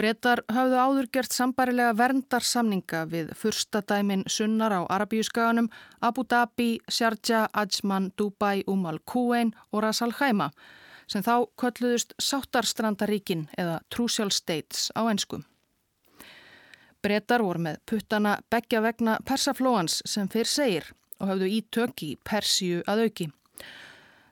Bretar 0.00 0.40
hafðu 0.48 0.76
áður 0.80 1.06
gert 1.12 1.34
sambarilega 1.36 1.92
verndarsamninga 1.92 3.02
við 3.10 3.34
fyrstadæmin 3.36 4.22
sunnar 4.32 4.72
á 4.72 4.80
Arabíuskaganum, 4.88 5.68
Abu 6.00 6.24
Dhabi, 6.24 6.78
Sharjah, 6.88 7.50
Ajman, 7.52 8.08
Dubai, 8.16 8.62
Umm 8.64 8.86
al-Kuwain 8.88 9.52
og 9.74 9.84
Ras 9.84 10.00
al-Khaima 10.00 10.48
sem 11.10 11.20
þá 11.26 11.44
kölluðust 11.60 12.16
Sáttarstrandaríkin 12.16 13.48
eða 13.60 13.82
Trucial 13.92 14.32
States 14.32 14.88
á 14.96 15.04
ennskum. 15.04 15.44
Bretar 17.04 17.44
voru 17.44 17.66
með 17.68 17.80
puttana 17.84 18.38
begja 18.48 18.80
vegna 18.80 19.20
persaflóans 19.28 20.00
sem 20.08 20.32
fyrr 20.32 20.48
segir 20.48 20.92
og 21.20 21.34
hafðu 21.34 21.54
ítök 21.60 22.06
í 22.08 22.14
Persíu 22.24 22.80
að 22.88 23.04
auki. 23.04 23.32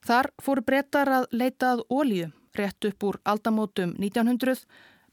Þar 0.00 0.33
fóru 0.40 0.64
bretar 0.64 1.12
að 1.12 1.33
leita 1.33 1.74
að 1.74 1.88
ólíu 1.92 2.33
rétt 2.57 2.88
upp 2.88 3.04
úr 3.04 3.20
aldamótum 3.28 3.98
1900 3.98 4.64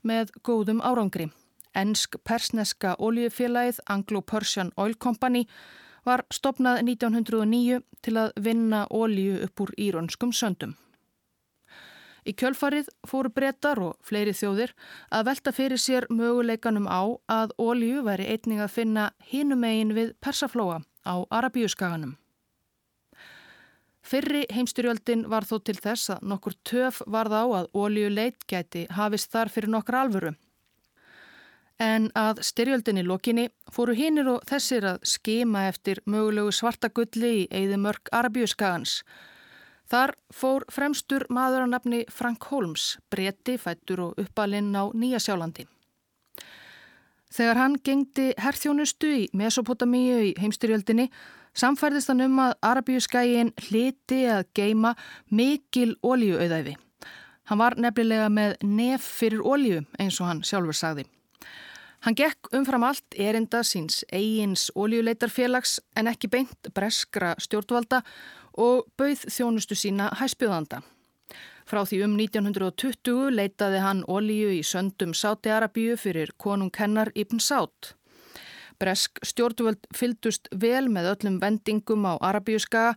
með 0.06 0.32
góðum 0.46 0.84
árangri. 0.86 1.32
Ennsk 1.76 2.15
persneska 2.24 2.96
oljufélagið 3.04 3.82
Anglo-Persian 3.91 4.72
Oil 4.80 4.96
Company 4.96 5.44
var 6.06 6.24
stopnað 6.32 6.86
1909 6.86 7.82
til 8.06 8.15
að 8.22 8.34
vinna 8.39 8.86
olju 8.89 9.41
upp 9.48 9.65
úr 9.65 9.74
íronskum 9.78 10.32
söndum. 10.32 10.76
Í 12.26 12.34
kjölfarið 12.34 12.88
fóru 13.06 13.30
brettar 13.30 13.80
og 13.86 13.98
fleiri 14.06 14.34
þjóðir 14.34 14.74
að 15.13 15.28
velta 15.28 15.52
fyrir 15.54 15.82
sér 15.82 16.08
möguleikanum 16.10 16.88
á 16.89 17.06
að 17.30 17.54
olju 17.62 18.02
veri 18.08 18.26
einning 18.34 18.63
að 18.65 18.74
finna 18.80 19.10
hinumegin 19.30 19.94
við 19.94 20.15
persaflóa 20.26 20.82
á 21.06 21.15
Arabíuskaganum. 21.30 22.15
Fyrri 24.06 24.44
heimstyrjöldin 24.54 25.24
var 25.32 25.48
þó 25.50 25.58
til 25.65 25.80
þess 25.82 26.12
að 26.13 26.26
nokkur 26.30 26.54
töf 26.68 27.02
varð 27.10 27.34
á 27.41 27.44
að 27.62 27.70
ólíuleit 27.74 28.44
gæti 28.46 28.86
hafist 28.94 29.32
þar 29.34 29.50
fyrir 29.50 29.72
nokkur 29.74 29.98
alvöru. 29.98 30.34
En 31.82 32.12
að 32.15 32.44
styrjöldinni 32.46 33.02
lokinni 33.04 33.48
fóru 33.74 33.96
hinnir 33.98 34.30
og 34.32 34.46
þessir 34.48 34.86
að 34.94 35.08
skima 35.10 35.65
eftir 35.72 36.00
mögulegu 36.06 36.54
svartagulli 36.54 37.32
í 37.41 37.48
eigðimörk 37.50 38.13
Arabíuskagans. 38.15 39.02
Þar 39.89 40.13
fór 40.34 40.65
fremstur 40.72 41.26
maður 41.30 41.65
að 41.65 41.74
nafni 41.74 42.04
Frank 42.10 42.46
Holmes, 42.52 42.96
bretti, 43.10 43.58
fættur 43.58 44.06
og 44.06 44.22
uppalinn 44.22 44.70
á 44.78 44.86
Nýjasjálandi. 44.94 45.65
Þegar 47.36 47.60
hann 47.60 47.80
gengdi 47.84 48.30
herþjónustu 48.39 49.10
í 49.12 49.26
Mesopotamíu 49.34 50.22
í 50.30 50.36
heimstyrjöldinni 50.39 51.10
samfærðist 51.56 52.12
hann 52.12 52.26
um 52.28 52.39
að 52.44 52.56
Arabíuskægin 52.70 53.54
hliti 53.68 54.24
að 54.32 54.46
geima 54.58 54.96
mikil 55.32 55.96
ólíuauðæfi. 56.04 56.76
Hann 57.46 57.62
var 57.62 57.76
nefnilega 57.78 58.30
með 58.34 58.56
nef 58.63 59.06
fyrir 59.20 59.44
ólíu 59.46 59.84
eins 60.02 60.18
og 60.22 60.32
hann 60.32 60.41
sjálfur 60.44 60.78
sagði. 60.78 61.06
Hann 62.06 62.18
gekk 62.18 62.52
umfram 62.54 62.84
allt 62.86 63.15
erinda 63.18 63.63
síns 63.65 64.04
eigins 64.13 64.68
ólíuleitarfélags 64.78 65.80
en 65.98 66.10
ekki 66.12 66.30
beint 66.30 66.70
breskra 66.74 67.34
stjórnvalda 67.41 68.04
og 68.62 68.86
bauð 68.98 69.26
þjónustu 69.26 69.78
sína 69.78 70.12
hæspjóðanda. 70.20 70.84
Frá 71.65 71.82
því 71.82 72.04
um 72.06 72.13
1920 72.20 73.32
leitaði 73.34 73.82
hann 73.82 74.04
ólíu 74.06 74.52
í 74.54 74.62
söndum 74.62 75.15
Sáti-Arabíu 75.18 75.98
fyrir 75.98 76.30
konung 76.38 76.70
hennar 76.78 77.10
Ibn 77.18 77.41
Sátt. 77.41 77.96
Bresk 78.82 79.22
stjórnvöld 79.26 79.88
fyldust 79.96 80.50
vel 80.52 80.88
með 80.92 81.12
öllum 81.14 81.40
vendingum 81.42 82.06
á 82.08 82.14
Arabíuskaga 82.20 82.96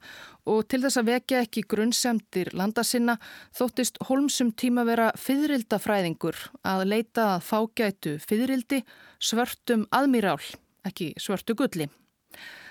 og 0.49 0.67
til 0.69 0.83
þess 0.83 1.01
að 1.01 1.11
vekja 1.13 1.43
ekki 1.45 1.65
grunnsemtir 1.71 2.51
landa 2.57 2.85
sinna 2.87 3.19
þóttist 3.57 4.01
Holmsum 4.09 4.53
tíma 4.53 4.85
vera 4.89 5.11
fyririldafræðingur 5.19 6.39
að 6.67 6.85
leita 6.93 7.35
að 7.37 7.47
fágætu 7.49 8.19
fyririldi 8.25 8.83
svörtum 9.19 9.87
aðmýrál, 9.95 10.43
ekki 10.87 11.13
svörtu 11.21 11.57
gulli. 11.59 11.89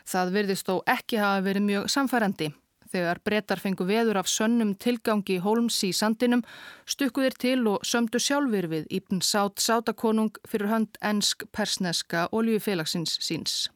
Það 0.07 0.33
verðist 0.37 0.67
þó 0.69 0.79
ekki 0.87 1.19
hafa 1.19 1.43
verið 1.43 1.67
mjög 1.67 1.91
samfærandi. 1.91 2.53
Þegar 2.97 3.19
brettar 3.21 3.59
fengu 3.61 3.85
veður 3.85 4.17
af 4.23 4.29
sönnum 4.31 4.71
tilgangi 4.81 5.35
Holmes 5.43 5.75
í 5.85 5.91
sandinum 5.93 6.41
stukkuðir 6.89 7.35
til 7.37 7.59
og 7.69 7.83
sömdu 7.85 8.17
sjálfur 8.17 8.65
við 8.71 8.87
Íbn 8.97 9.21
Sátt 9.21 9.61
Sáttakonung 9.61 10.39
fyrir 10.49 10.71
hönd 10.71 10.97
ennsk-persneska 11.05 12.25
oljufélagsins 12.33 13.19
síns. 13.21 13.67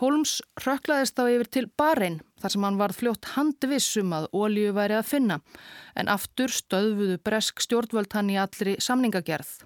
Holmes 0.00 0.40
röklaðist 0.64 1.14
þá 1.14 1.30
yfir 1.36 1.52
til 1.54 1.64
Bahrein 1.78 2.18
þar 2.42 2.56
sem 2.56 2.66
hann 2.66 2.82
varð 2.82 2.98
fljótt 3.04 3.30
handvissum 3.36 4.18
að 4.18 4.28
olju 4.34 4.74
væri 4.76 4.98
að 4.98 5.08
finna 5.12 5.38
en 5.94 6.10
aftur 6.10 6.50
stöðvuðu 6.52 7.22
bresk 7.22 7.62
stjórnvöld 7.62 8.18
hann 8.18 8.34
í 8.34 8.40
allri 8.42 8.76
samningagerð. 8.82 9.62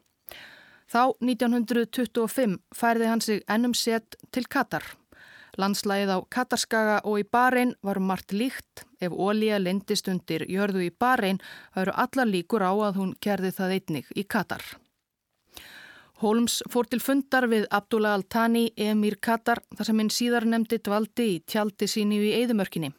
Þá 0.92 1.02
1925 1.24 2.61
færði 2.76 3.09
hann 3.14 3.24
sig 3.24 3.46
ennum 3.48 3.72
sett 3.72 4.20
til 4.28 4.44
Katar. 4.44 4.85
Landslægið 5.58 6.12
á 6.14 6.18
Katarskaga 6.30 7.00
og 7.04 7.18
í 7.22 7.24
Bahrein 7.26 7.74
var 7.82 7.98
margt 7.98 8.32
líkt. 8.32 8.84
Ef 9.00 9.10
ólíja 9.12 9.58
lindist 9.58 10.08
undir 10.08 10.44
jörðu 10.46 10.84
í 10.86 10.92
Bahrein, 10.92 11.40
það 11.74 11.82
eru 11.82 11.96
allar 12.04 12.30
líkur 12.30 12.62
á 12.62 12.72
að 12.72 13.00
hún 13.00 13.16
gerði 13.20 13.50
það 13.56 13.74
einnig 13.78 14.14
í 14.14 14.24
Katar. 14.24 14.62
Holmes 16.20 16.60
fór 16.68 16.86
til 16.86 17.00
fundar 17.00 17.46
við 17.48 17.64
Abdullah 17.72 18.18
Al-Thani, 18.18 18.70
emir 18.76 19.16
Katar, 19.24 19.62
þar 19.76 19.88
sem 19.88 20.00
hinn 20.02 20.12
síðar 20.12 20.44
nefndi 20.44 20.78
dvaldi 20.84 21.28
í 21.34 21.42
tjaldi 21.48 21.88
síni 21.88 22.20
í 22.20 22.34
Eidumörkinni. 22.42 22.92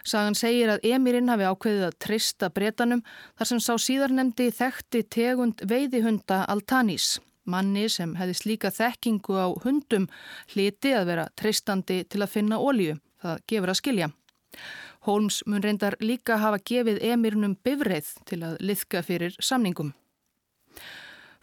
Sagan 0.00 0.34
segir 0.34 0.70
að 0.72 0.86
emirinn 0.88 1.28
hafi 1.28 1.44
ákveðið 1.44 1.88
að 1.90 1.98
trista 2.00 2.48
bretanum 2.48 3.02
þar 3.36 3.50
sem 3.50 3.60
sá 3.60 3.74
síðar 3.76 4.14
nefndi 4.16 4.48
þekkti 4.56 5.02
tegund 5.12 5.60
veiðihunda 5.68 6.46
Al-Thanis 6.48 7.18
manni 7.44 7.88
sem 7.88 8.14
hefði 8.18 8.36
slíka 8.38 8.70
þekkingu 8.74 9.36
á 9.36 9.46
hundum 9.64 10.08
hliti 10.52 10.94
að 10.96 11.06
vera 11.12 11.28
treystandi 11.36 12.02
til 12.04 12.22
að 12.22 12.32
finna 12.34 12.60
ólju. 12.60 12.98
Það 13.20 13.44
gefur 13.52 13.72
að 13.72 13.80
skilja. 13.80 14.10
Holmes 15.06 15.40
mun 15.46 15.62
reyndar 15.64 15.96
líka 16.00 16.36
hafa 16.40 16.60
gefið 16.60 17.00
emirnum 17.12 17.56
bifreið 17.64 18.10
til 18.28 18.42
að 18.44 18.58
liðka 18.60 19.02
fyrir 19.04 19.36
samningum. 19.40 19.94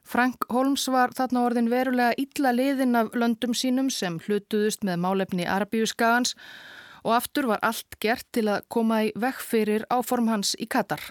Frank 0.07 0.45
Holmes 0.53 0.85
var 0.87 1.11
þarna 1.17 1.43
orðin 1.43 1.71
verulega 1.71 2.15
illa 2.21 2.53
liðin 2.55 2.95
af 2.95 3.11
löndum 3.17 3.55
sínum 3.57 3.89
sem 3.91 4.21
hlutuðust 4.23 4.85
með 4.87 5.01
málefni 5.03 5.47
Arbíuskagans 5.51 6.35
og 7.03 7.17
aftur 7.17 7.49
var 7.51 7.59
allt 7.65 7.97
gert 8.03 8.27
til 8.35 8.47
að 8.47 8.63
koma 8.71 9.01
í 9.07 9.11
vekk 9.19 9.43
fyrir 9.43 9.87
áform 9.91 10.29
hans 10.31 10.55
í 10.59 10.69
Katar. 10.69 11.01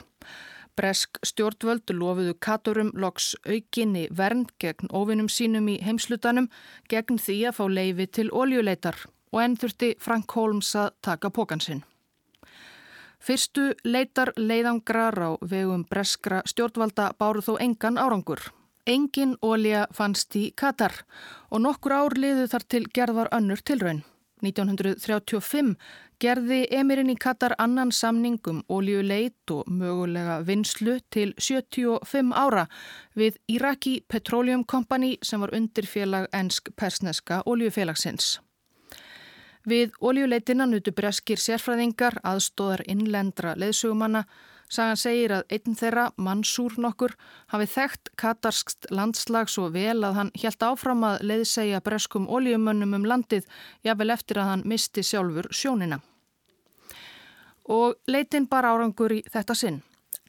Bresk 0.77 1.19
stjórnvöld 1.25 1.89
lofuðu 1.97 2.35
katorum 2.47 2.91
loks 2.95 3.31
aukinni 3.49 4.07
vernd 4.13 4.51
gegn 4.61 4.91
ofinum 4.93 5.29
sínum 5.33 5.71
í 5.73 5.79
heimslutanum 5.81 6.51
gegn 6.93 7.17
því 7.17 7.37
að 7.49 7.57
fá 7.59 7.65
leifi 7.73 8.07
til 8.19 8.27
oljuleitar 8.29 8.99
og 9.33 9.41
enn 9.43 9.57
þurfti 9.61 9.95
Frank 10.01 10.33
Holmes 10.37 10.75
að 10.77 10.91
taka 11.09 11.31
pókansinn. 11.33 11.81
Fyrstu 13.27 13.71
leitar 13.85 14.35
leiðangrar 14.37 15.17
á 15.17 15.31
vegum 15.41 15.87
breskra 15.89 16.43
stjórnvalda 16.47 17.09
báru 17.19 17.41
þó 17.43 17.57
engan 17.59 17.97
árangur. 17.99 18.43
Engin 18.87 19.35
ólja 19.43 19.87
fannst 19.97 20.37
í 20.39 20.53
Katar 20.55 20.93
og 21.51 21.65
nokkur 21.65 21.97
ár 21.97 22.15
liðu 22.15 22.47
þar 22.53 22.69
til 22.69 22.85
gerðvar 22.95 23.33
önnur 23.35 23.65
tilraun. 23.65 24.05
1935 24.45 25.75
gerði 26.21 26.63
emirinn 26.73 27.13
í 27.13 27.17
Katar 27.21 27.55
annan 27.59 27.93
samning 27.93 28.41
um 28.51 28.63
oljuleit 28.73 29.53
og 29.53 29.69
mögulega 29.69 30.41
vinslu 30.47 30.99
til 31.13 31.35
75 31.39 32.33
ára 32.37 32.67
við 33.17 33.39
Iraki 33.49 34.01
Petroleum 34.09 34.65
Company 34.65 35.17
sem 35.23 35.41
var 35.41 35.55
undirfélag 35.57 36.29
ennsk-persneska 36.33 37.43
oljufélagsins. 37.47 38.39
Við 39.67 39.97
oljuleitina 40.01 40.67
nutu 40.71 40.93
breskir 40.95 41.41
sérfræðingar 41.43 42.21
aðstóðar 42.23 42.85
innlendra 42.87 43.57
leðsugumanna 43.59 44.23
Sagan 44.69 44.99
segir 44.99 45.31
að 45.31 45.45
einn 45.55 45.77
þeirra, 45.79 46.09
Mansúr 46.19 46.75
nokkur, 46.83 47.15
hafi 47.53 47.69
þekkt 47.71 48.11
katarskst 48.19 48.89
landslag 48.91 49.51
svo 49.53 49.69
vel 49.71 50.01
að 50.03 50.17
hann 50.19 50.33
helt 50.43 50.67
áfram 50.67 51.05
að 51.07 51.23
leiðsegja 51.31 51.83
breskum 51.87 52.27
oljumönnum 52.27 52.97
um 52.99 53.07
landið 53.07 53.47
jável 53.87 54.11
eftir 54.11 54.43
að 54.43 54.51
hann 54.51 54.67
misti 54.67 55.07
sjálfur 55.07 55.51
sjónina. 55.55 56.01
Og 57.71 57.95
leitin 58.11 58.51
bar 58.51 58.67
árangur 58.67 59.15
í 59.15 59.23
þetta 59.31 59.55
sinn. 59.55 59.81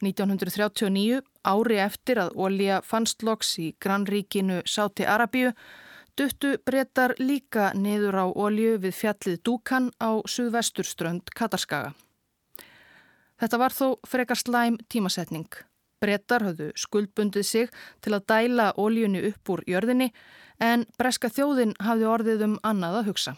1939, 0.02 1.22
ári 1.42 1.78
eftir 1.82 2.20
að 2.22 2.34
olja 2.38 2.80
fannstloks 2.86 3.56
í 3.58 3.72
grannríkinu 3.82 4.62
Sáti 4.66 5.06
Arabíu, 5.06 5.50
duttu 6.18 6.56
breytar 6.66 7.16
líka 7.18 7.72
niður 7.74 8.22
á 8.22 8.26
olju 8.30 8.76
við 8.82 8.94
fjallið 8.94 9.40
Dúkan 9.42 9.90
á 9.98 10.22
suðvesturströnd 10.22 11.34
Katarskaga. 11.34 11.94
Þetta 13.38 13.58
var 13.58 13.74
þó 13.74 13.86
frekar 14.06 14.38
slæm 14.38 14.78
tímasetning. 14.90 15.48
Brettar 15.98 16.44
höfðu 16.46 16.70
skuldbundið 16.78 17.46
sig 17.46 17.70
til 18.02 18.14
að 18.14 18.26
dæla 18.30 18.72
óljunni 18.78 19.24
upp 19.30 19.50
úr 19.50 19.62
jörðinni 19.66 20.12
en 20.62 20.84
breska 20.98 21.30
þjóðin 21.30 21.74
hafði 21.82 22.06
orðið 22.06 22.44
um 22.46 22.56
annað 22.66 23.00
að 23.00 23.10
hugsa. 23.10 23.34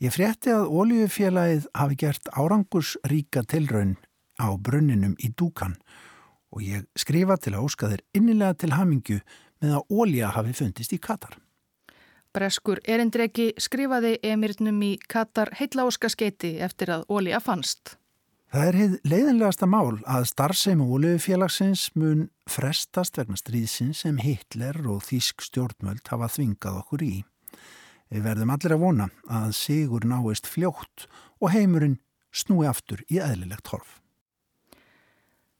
Ég 0.00 0.12
frétti 0.12 0.52
að 0.52 0.68
óljufélagið 0.68 1.68
hafi 1.72 1.96
gert 2.00 2.28
árangursríka 2.36 3.44
tilraun 3.48 3.96
á 4.36 4.52
brunninum 4.60 5.16
í 5.16 5.32
Dúkan 5.32 5.78
og 6.52 6.64
ég 6.64 6.84
skrifa 6.96 7.36
til 7.40 7.54
að 7.56 7.64
óska 7.64 7.90
þeir 7.92 8.04
innilega 8.16 8.60
til 8.60 8.72
hamingju 8.76 9.20
með 9.64 9.76
að 9.78 9.96
ólja 10.00 10.32
hafi 10.36 10.52
fundist 10.56 10.92
í 10.92 11.00
Katar. 11.00 11.36
Breskur 12.36 12.82
erindreki 12.84 13.54
skrifaði 13.56 14.18
emirnum 14.28 14.82
í 14.84 14.96
Katar 15.08 15.54
heitla 15.56 15.86
óska 15.88 16.10
skeiti 16.12 16.58
eftir 16.60 16.92
að 16.92 17.06
ólja 17.08 17.40
fannst. 17.40 17.96
Það 18.46 18.66
er 18.68 18.76
heið 18.78 18.92
leiðinlegasta 19.10 19.66
mál 19.66 19.96
að 20.06 20.28
starfsemi 20.30 20.84
ólöfufélagsins 20.86 21.88
mun 21.98 22.28
frestast 22.46 23.18
vegna 23.18 23.38
stríðsins 23.40 24.04
sem 24.04 24.20
Hitler 24.22 24.78
og 24.86 25.02
Þísk 25.08 25.42
stjórnmöld 25.48 26.06
hafa 26.06 26.28
þvingað 26.30 26.78
okkur 26.84 27.02
í. 27.02 27.14
Við 28.14 28.22
verðum 28.22 28.52
allir 28.54 28.76
að 28.76 28.84
vona 28.84 29.08
að 29.26 29.50
sigur 29.58 30.06
náist 30.06 30.46
fljótt 30.46 31.08
og 31.42 31.50
heimurinn 31.56 31.98
snúi 32.30 32.68
aftur 32.70 33.02
í 33.10 33.18
eðlilegt 33.18 33.66
horf. 33.74 33.98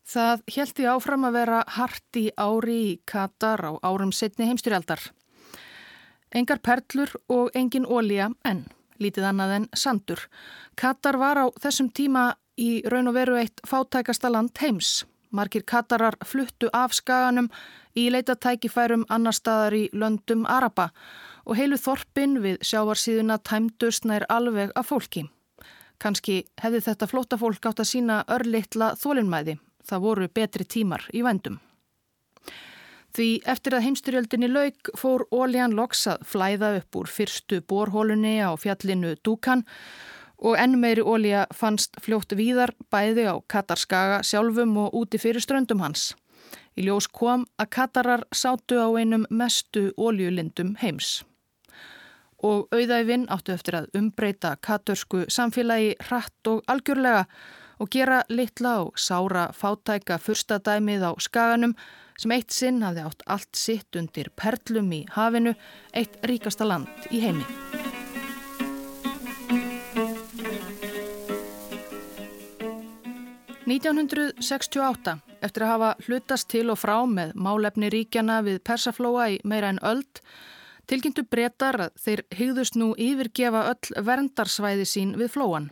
Það 0.07 0.47
held 0.55 0.75
því 0.79 0.89
áfram 0.93 1.27
að 1.27 1.37
vera 1.41 1.61
hart 1.81 2.19
í 2.21 2.25
ári 2.39 2.79
í 2.93 2.97
Katar 3.11 3.67
á 3.67 3.73
árum 3.83 4.15
setni 4.15 4.47
heimstyrjaldar. 4.47 5.03
Engar 6.31 6.63
perlur 6.63 7.11
og 7.27 7.51
engin 7.59 7.87
ólja 7.87 8.31
en, 8.47 8.63
lítið 9.03 9.27
annað 9.33 9.59
en 9.59 9.71
sandur. 9.75 10.29
Katar 10.79 11.19
var 11.19 11.43
á 11.43 11.47
þessum 11.59 11.91
tíma 11.91 12.37
í 12.57 12.83
raun 12.89 13.11
og 13.11 13.17
veru 13.17 13.37
eitt 13.41 13.61
fátækasta 13.69 14.31
land 14.33 14.57
heims. 14.61 15.05
Markir 15.31 15.63
Katarar 15.67 16.17
fluttu 16.25 16.71
af 16.73 16.95
skaganum 16.97 17.51
í 17.97 18.09
leitatækifærum 18.13 19.05
annar 19.13 19.37
staðar 19.37 19.75
í 19.77 19.85
löndum 19.93 20.47
Araba 20.49 20.91
og 21.45 21.57
heilu 21.59 21.79
þorpin 21.79 22.41
við 22.43 22.59
sjávarsíðuna 22.65 23.39
tæmdust 23.45 24.07
nær 24.09 24.27
alveg 24.33 24.73
af 24.75 24.91
fólki. 24.91 25.27
Kanski 25.99 26.43
hefði 26.61 26.83
þetta 26.89 27.09
flóta 27.09 27.39
fólk 27.41 27.69
átt 27.69 27.81
að 27.81 27.91
sína 27.93 28.23
örlittla 28.29 28.95
þólinnmæði. 29.01 29.57
Það 29.87 30.03
voru 30.03 30.29
betri 30.29 30.65
tímar 30.65 31.07
í 31.15 31.23
vendum. 31.23 31.61
Því 33.17 33.29
eftir 33.49 33.73
að 33.73 33.87
heimstyrjöldinni 33.87 34.49
lauk 34.51 34.91
fór 34.99 35.25
Óljan 35.33 35.73
Loks 35.77 36.03
að 36.11 36.27
flæða 36.29 36.75
upp 36.83 36.99
úr 37.01 37.09
fyrstu 37.09 37.63
borhólunni 37.65 38.35
á 38.45 38.53
fjallinu 38.61 39.15
Dúkan 39.25 39.65
og 39.65 40.16
enn 40.57 40.77
meiri 40.81 41.03
ólíja 41.03 41.47
fannst 41.55 41.97
fljótt 42.03 42.35
víðar 42.37 42.75
bæði 42.93 43.25
á 43.33 43.35
Katarskaga 43.49 44.23
sjálfum 44.23 44.77
og 44.85 44.95
úti 44.95 45.21
fyrir 45.21 45.41
ströndum 45.41 45.81
hans. 45.81 46.15
Í 46.77 46.85
ljós 46.85 47.09
kom 47.09 47.47
að 47.57 47.71
Katarar 47.73 48.25
sátu 48.37 48.77
á 48.77 48.89
einum 48.93 49.25
mestu 49.31 49.89
óljulindum 49.97 50.77
heims. 50.83 51.25
Og 52.45 52.69
auðæfinn 52.69 53.25
áttu 53.33 53.55
eftir 53.57 53.79
að 53.79 53.89
umbreyta 53.97 54.57
katursku 54.61 55.25
samfélagi 55.33 55.95
hratt 56.05 56.51
og 56.53 56.61
algjörlega 56.69 57.25
og 57.81 57.91
gera 57.93 58.23
litla 58.29 58.77
og 58.85 59.01
sára 59.01 59.49
fátæka 59.57 60.21
fyrstadæmið 60.21 61.09
á 61.09 61.13
skaganum 61.21 61.77
sem 62.21 62.37
eitt 62.37 62.53
sinn 62.53 62.85
hafði 62.85 63.09
átt 63.09 63.27
allt 63.27 63.57
sitt 63.57 63.97
undir 63.97 64.33
perlum 64.37 64.93
í 64.93 65.05
hafinu, 65.17 65.57
eitt 65.93 66.21
ríkasta 66.25 66.69
land 66.69 67.09
í 67.11 67.25
heimi. 67.25 67.86
–1968 73.67 75.17
eftir 75.43 75.65
að 75.65 75.73
hafa 75.73 75.95
hlutast 76.07 76.49
til 76.53 76.69
og 76.71 76.79
frá 76.79 76.97
með 77.11 77.33
málefni 77.35 77.91
ríkjana 77.91 78.41
við 78.47 78.61
Persaflóa 78.67 79.29
í 79.35 79.39
meira 79.45 79.73
en 79.75 79.81
öld, 79.83 80.21
tilkynntu 80.87 81.27
breytar 81.27 81.81
að 81.89 81.97
þeir 82.05 82.23
hygðust 82.39 82.79
nú 82.79 82.93
yfirgefa 82.95 83.65
öll 83.73 84.05
verndarsvæði 84.07 84.87
sín 84.87 85.17
við 85.19 85.33
flóan. 85.35 85.71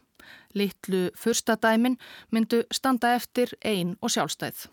Littlu 0.55 1.11
fyrstadæmin 1.18 1.99
myndu 2.30 2.64
standa 2.72 3.14
eftir 3.14 3.55
einn 3.62 3.95
og 4.01 4.11
sjálfstæð. 4.11 4.66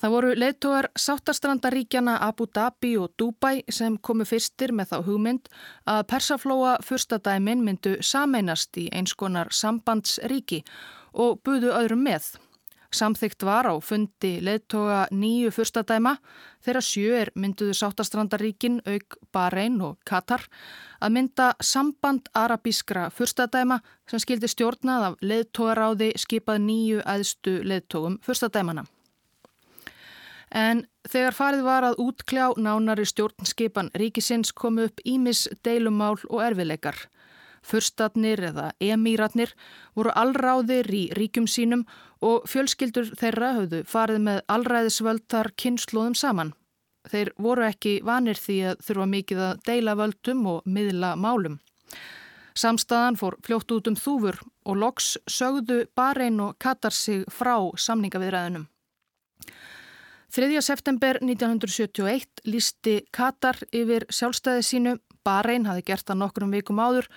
Það 0.00 0.12
voru 0.14 0.30
leittóar 0.32 0.86
sáttarstrandaríkjana 0.96 2.14
Abu 2.24 2.46
Dhabi 2.48 2.94
og 2.96 3.10
Dubai 3.18 3.60
sem 3.68 3.98
komu 3.98 4.24
fyrstir 4.24 4.72
með 4.72 4.94
þá 4.94 4.96
hugmynd 5.04 5.50
að 5.84 6.06
Persaflóa 6.08 6.78
fyrstadæmin 6.86 7.60
myndu 7.66 7.98
sameinast 8.00 8.78
í 8.80 8.86
eins 8.96 9.12
konar 9.12 9.52
sambandsríki 9.52 10.62
og 10.62 10.99
buðu 11.14 11.74
öðrum 11.74 12.04
með. 12.06 12.32
Samþygt 12.90 13.44
var 13.46 13.68
á 13.70 13.74
fundi 13.78 14.40
leðtoga 14.42 15.04
nýju 15.14 15.52
fyrstadæma 15.54 16.16
þegar 16.64 16.82
sjö 16.82 17.18
er 17.20 17.28
mynduðu 17.38 17.76
sáttastrandaríkin 17.78 18.80
auk 18.82 19.14
Bahrein 19.30 19.76
og 19.86 20.00
Katar 20.02 20.42
að 20.98 21.14
mynda 21.14 21.52
samband 21.62 22.26
arabískra 22.34 23.06
fyrstadæma 23.14 23.78
sem 24.10 24.22
skildi 24.22 24.50
stjórnað 24.50 25.06
af 25.06 25.22
leðtogaráði 25.22 26.10
skipað 26.18 26.64
nýju 26.66 27.04
æðstu 27.06 27.60
leðtogum 27.62 28.18
fyrstadæmana. 28.26 28.88
En 30.50 30.82
þegar 31.06 31.36
farið 31.38 31.62
var 31.62 31.86
að 31.86 32.00
útkljá 32.02 32.48
nánari 32.58 33.06
stjórnskipan 33.06 33.92
ríkisins 33.94 34.50
komu 34.50 34.88
upp 34.90 34.98
ímis 35.06 35.46
deilumál 35.62 36.18
og 36.26 36.42
erfileikar. 36.42 36.98
Fyrstatnir 37.66 38.40
eða 38.50 38.70
emíratnir 38.80 39.52
voru 39.94 40.12
allráðir 40.16 40.88
í 40.94 41.02
ríkjum 41.16 41.48
sínum 41.50 41.84
og 42.24 42.46
fjölskyldur 42.48 43.12
þeirra 43.20 43.52
höfðu 43.58 43.82
farið 43.88 44.24
með 44.28 44.40
allræðisvöldar 44.54 45.52
kynnslóðum 45.60 46.16
saman. 46.16 46.54
Þeir 47.08 47.32
voru 47.40 47.64
ekki 47.64 48.00
vanir 48.04 48.36
því 48.36 48.56
að 48.70 48.82
þurfa 48.86 49.06
mikið 49.14 49.44
að 49.44 49.60
deila 49.68 49.96
völdum 49.96 50.46
og 50.50 50.66
miðla 50.68 51.14
málum. 51.16 51.60
Samstæðan 52.60 53.16
fór 53.16 53.36
fljótt 53.46 53.72
út 53.72 53.88
um 53.88 53.96
þúfur 53.96 54.40
og 54.68 54.76
loks 54.76 55.14
sögðu 55.30 55.84
Bahrein 55.96 56.40
og 56.44 56.58
Katar 56.60 56.92
sig 56.92 57.24
frá 57.32 57.56
samningaviðræðinum. 57.78 58.66
3. 60.30 60.60
september 60.62 61.18
1971 61.22 62.44
lísti 62.46 63.00
Katar 63.10 63.58
yfir 63.74 64.06
sjálfstæði 64.10 64.66
sínu. 64.66 64.96
Bahrein 65.24 65.66
hafi 65.66 65.82
gert 65.88 66.06
það 66.06 66.20
nokkrum 66.20 66.52
vikum 66.54 66.78
áður 66.80 67.08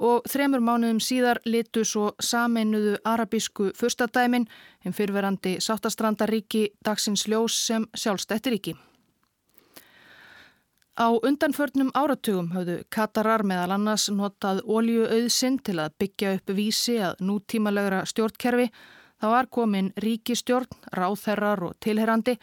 og 0.00 0.24
þremur 0.28 0.62
mánuðum 0.64 1.00
síðar 1.04 1.40
litu 1.44 1.84
svo 1.84 2.10
sameinuðu 2.24 2.96
arabísku 3.04 3.70
fyrstadæmin 3.76 4.46
en 4.84 4.96
fyrverandi 4.96 5.58
sáttastrandaríki 5.60 6.70
dagsins 6.84 7.26
ljós 7.28 7.56
sem 7.66 7.84
sjálfstættiríki. 7.94 8.76
Á 11.00 11.08
undanförnum 11.24 11.92
áratugum 11.96 12.50
höfðu 12.52 12.80
Katarar 12.92 13.44
meðal 13.46 13.76
annars 13.76 14.08
notað 14.12 14.64
óljuauðsinn 14.68 15.60
til 15.64 15.78
að 15.80 15.94
byggja 16.02 16.32
upp 16.36 16.52
vísi 16.56 16.98
að 17.00 17.22
nútímalegra 17.24 18.02
stjórnkerfi 18.08 18.66
Það 19.20 19.32
var 19.34 19.46
komin 19.52 19.90
ríkistjórn, 20.00 20.78
ráþerrar 20.96 21.60
og 21.66 21.74
tilherrandi 21.84 22.38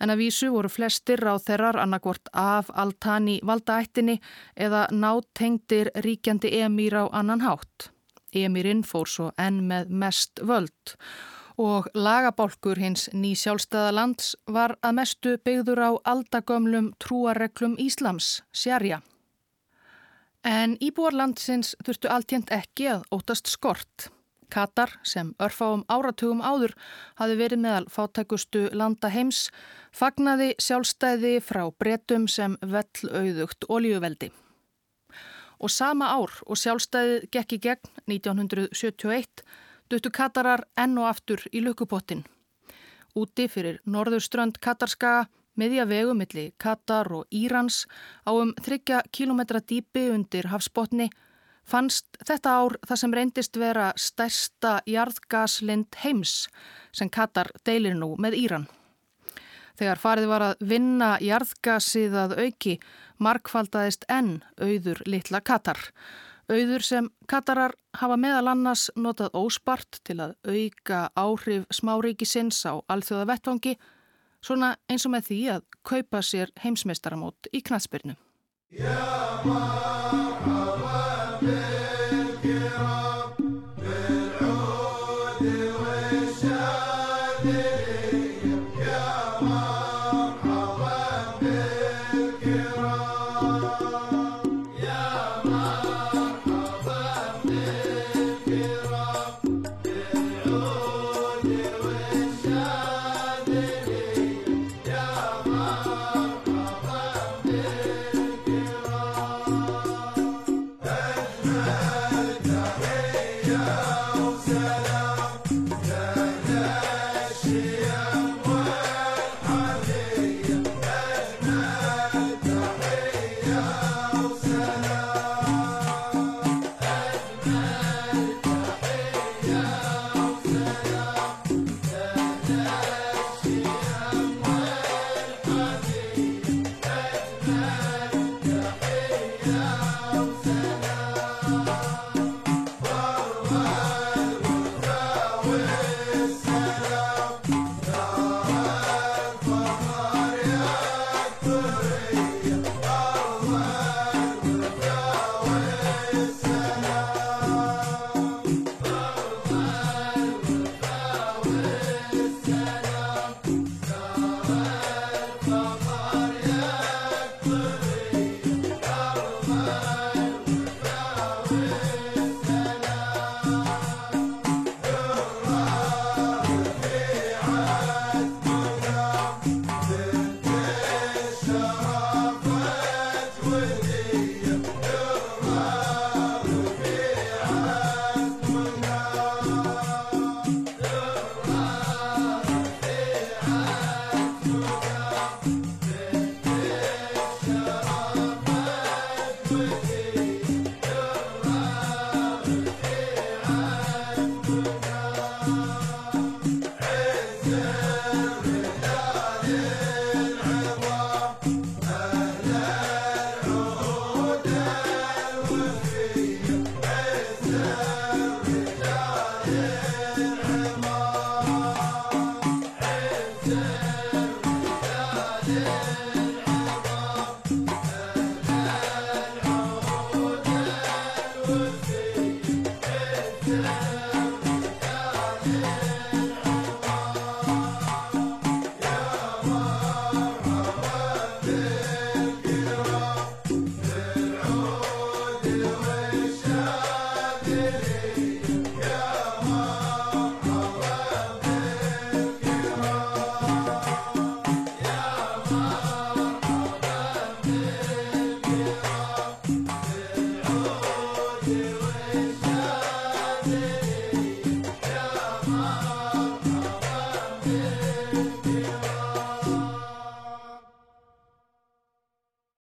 en 0.00 0.12
að 0.12 0.22
vísu 0.22 0.48
voru 0.54 0.70
flestir 0.72 1.20
ráþerrar 1.20 1.76
annarkvort 1.82 2.30
af 2.32 2.70
Altani 2.72 3.40
valdaættinni 3.44 4.16
eða 4.56 4.86
nátengdir 4.90 5.92
ríkjandi 6.06 6.54
emýr 6.64 6.96
á 6.96 7.04
annan 7.12 7.44
hátt. 7.44 7.90
Emýrin 8.32 8.80
fór 8.80 9.08
svo 9.08 9.28
enn 9.36 9.60
með 9.68 9.92
mest 9.92 10.40
völd 10.40 10.96
og 11.60 11.90
lagabálkur 11.94 12.80
hins 12.80 13.10
ný 13.12 13.34
sjálfstæðalands 13.36 14.32
var 14.48 14.78
að 14.80 14.96
mestu 14.98 15.36
byggður 15.44 15.84
á 15.84 15.90
aldagömlum 16.14 16.92
trúareglum 16.96 17.76
Íslams, 17.78 18.40
sjarja. 18.52 19.02
En 20.42 20.78
íbúarlandsins 20.80 21.76
þurftu 21.84 22.08
alltjent 22.08 22.50
ekki 22.50 22.88
að 22.96 23.04
ótast 23.12 23.52
skort. 23.52 24.08
Katar 24.52 24.92
sem 25.02 25.32
örfáum 25.40 25.86
áratugum 25.88 26.42
áður 26.44 26.74
hafi 27.20 27.38
verið 27.40 27.62
meðal 27.64 27.88
fátækustu 27.88 28.66
landa 28.76 29.08
heims 29.12 29.46
fagnaði 29.96 30.52
sjálfstæði 30.60 31.34
frá 31.40 31.64
bretum 31.80 32.28
sem 32.28 32.58
vell 32.60 33.10
auðugt 33.10 33.68
oljuveldi. 33.68 34.30
Og 35.62 35.70
sama 35.70 36.10
ár 36.12 36.36
og 36.46 36.58
sjálfstæðið 36.58 37.28
gekk 37.32 37.56
í 37.56 37.60
gegn 37.68 37.92
1971 38.10 39.44
duttu 39.92 40.10
Katarar 40.10 40.66
enn 40.76 40.98
og 40.98 41.08
aftur 41.08 41.44
í 41.52 41.62
lukupottin. 41.64 42.24
Úti 43.16 43.48
fyrir 43.52 43.80
norðurströnd 43.84 44.60
Katarskaga 44.60 45.28
miðja 45.60 45.84
vegu 45.88 46.14
milli 46.16 46.46
Katar 46.60 47.10
og 47.12 47.26
Írans 47.28 47.84
á 48.24 48.32
um 48.32 48.54
30 48.56 49.12
km 49.12 49.42
dýpi 49.60 50.08
undir 50.14 50.48
hafsbotni 50.48 51.10
fannst 51.68 52.06
þetta 52.26 52.54
ár 52.58 52.76
það 52.86 53.00
sem 53.00 53.14
reyndist 53.16 53.58
vera 53.60 53.90
stærsta 53.96 54.76
jarðgaslind 54.88 55.98
heims 56.02 56.46
sem 56.92 57.10
Katar 57.10 57.52
deilir 57.66 57.96
nú 57.98 58.14
með 58.20 58.38
Íran. 58.42 58.66
Þegar 59.78 59.98
farið 60.02 60.28
var 60.28 60.44
að 60.46 60.66
vinna 60.68 61.14
jarðgasið 61.22 62.18
að 62.24 62.36
auki, 62.44 62.74
markfaldaðist 63.22 64.04
enn 64.12 64.42
auður 64.60 65.00
litla 65.08 65.40
Katar. 65.40 65.80
Auður 66.52 66.84
sem 66.84 67.08
Katarar 67.30 67.72
hafa 67.96 68.18
meðal 68.20 68.50
annars 68.52 68.90
notað 68.98 69.32
óspart 69.38 70.02
til 70.04 70.18
að 70.20 70.36
auka 70.44 71.08
áhrif 71.16 71.64
smáríkisins 71.72 72.60
á 72.68 72.84
alþjóða 72.92 73.30
vettvangi, 73.32 73.74
svona 74.44 74.74
eins 74.90 75.06
og 75.06 75.14
með 75.16 75.28
því 75.30 75.40
að 75.56 75.66
kaupa 75.88 76.22
sér 76.26 76.52
heimsmeistaramót 76.62 77.50
í 77.54 77.62
knatsbyrnu. 81.42 81.91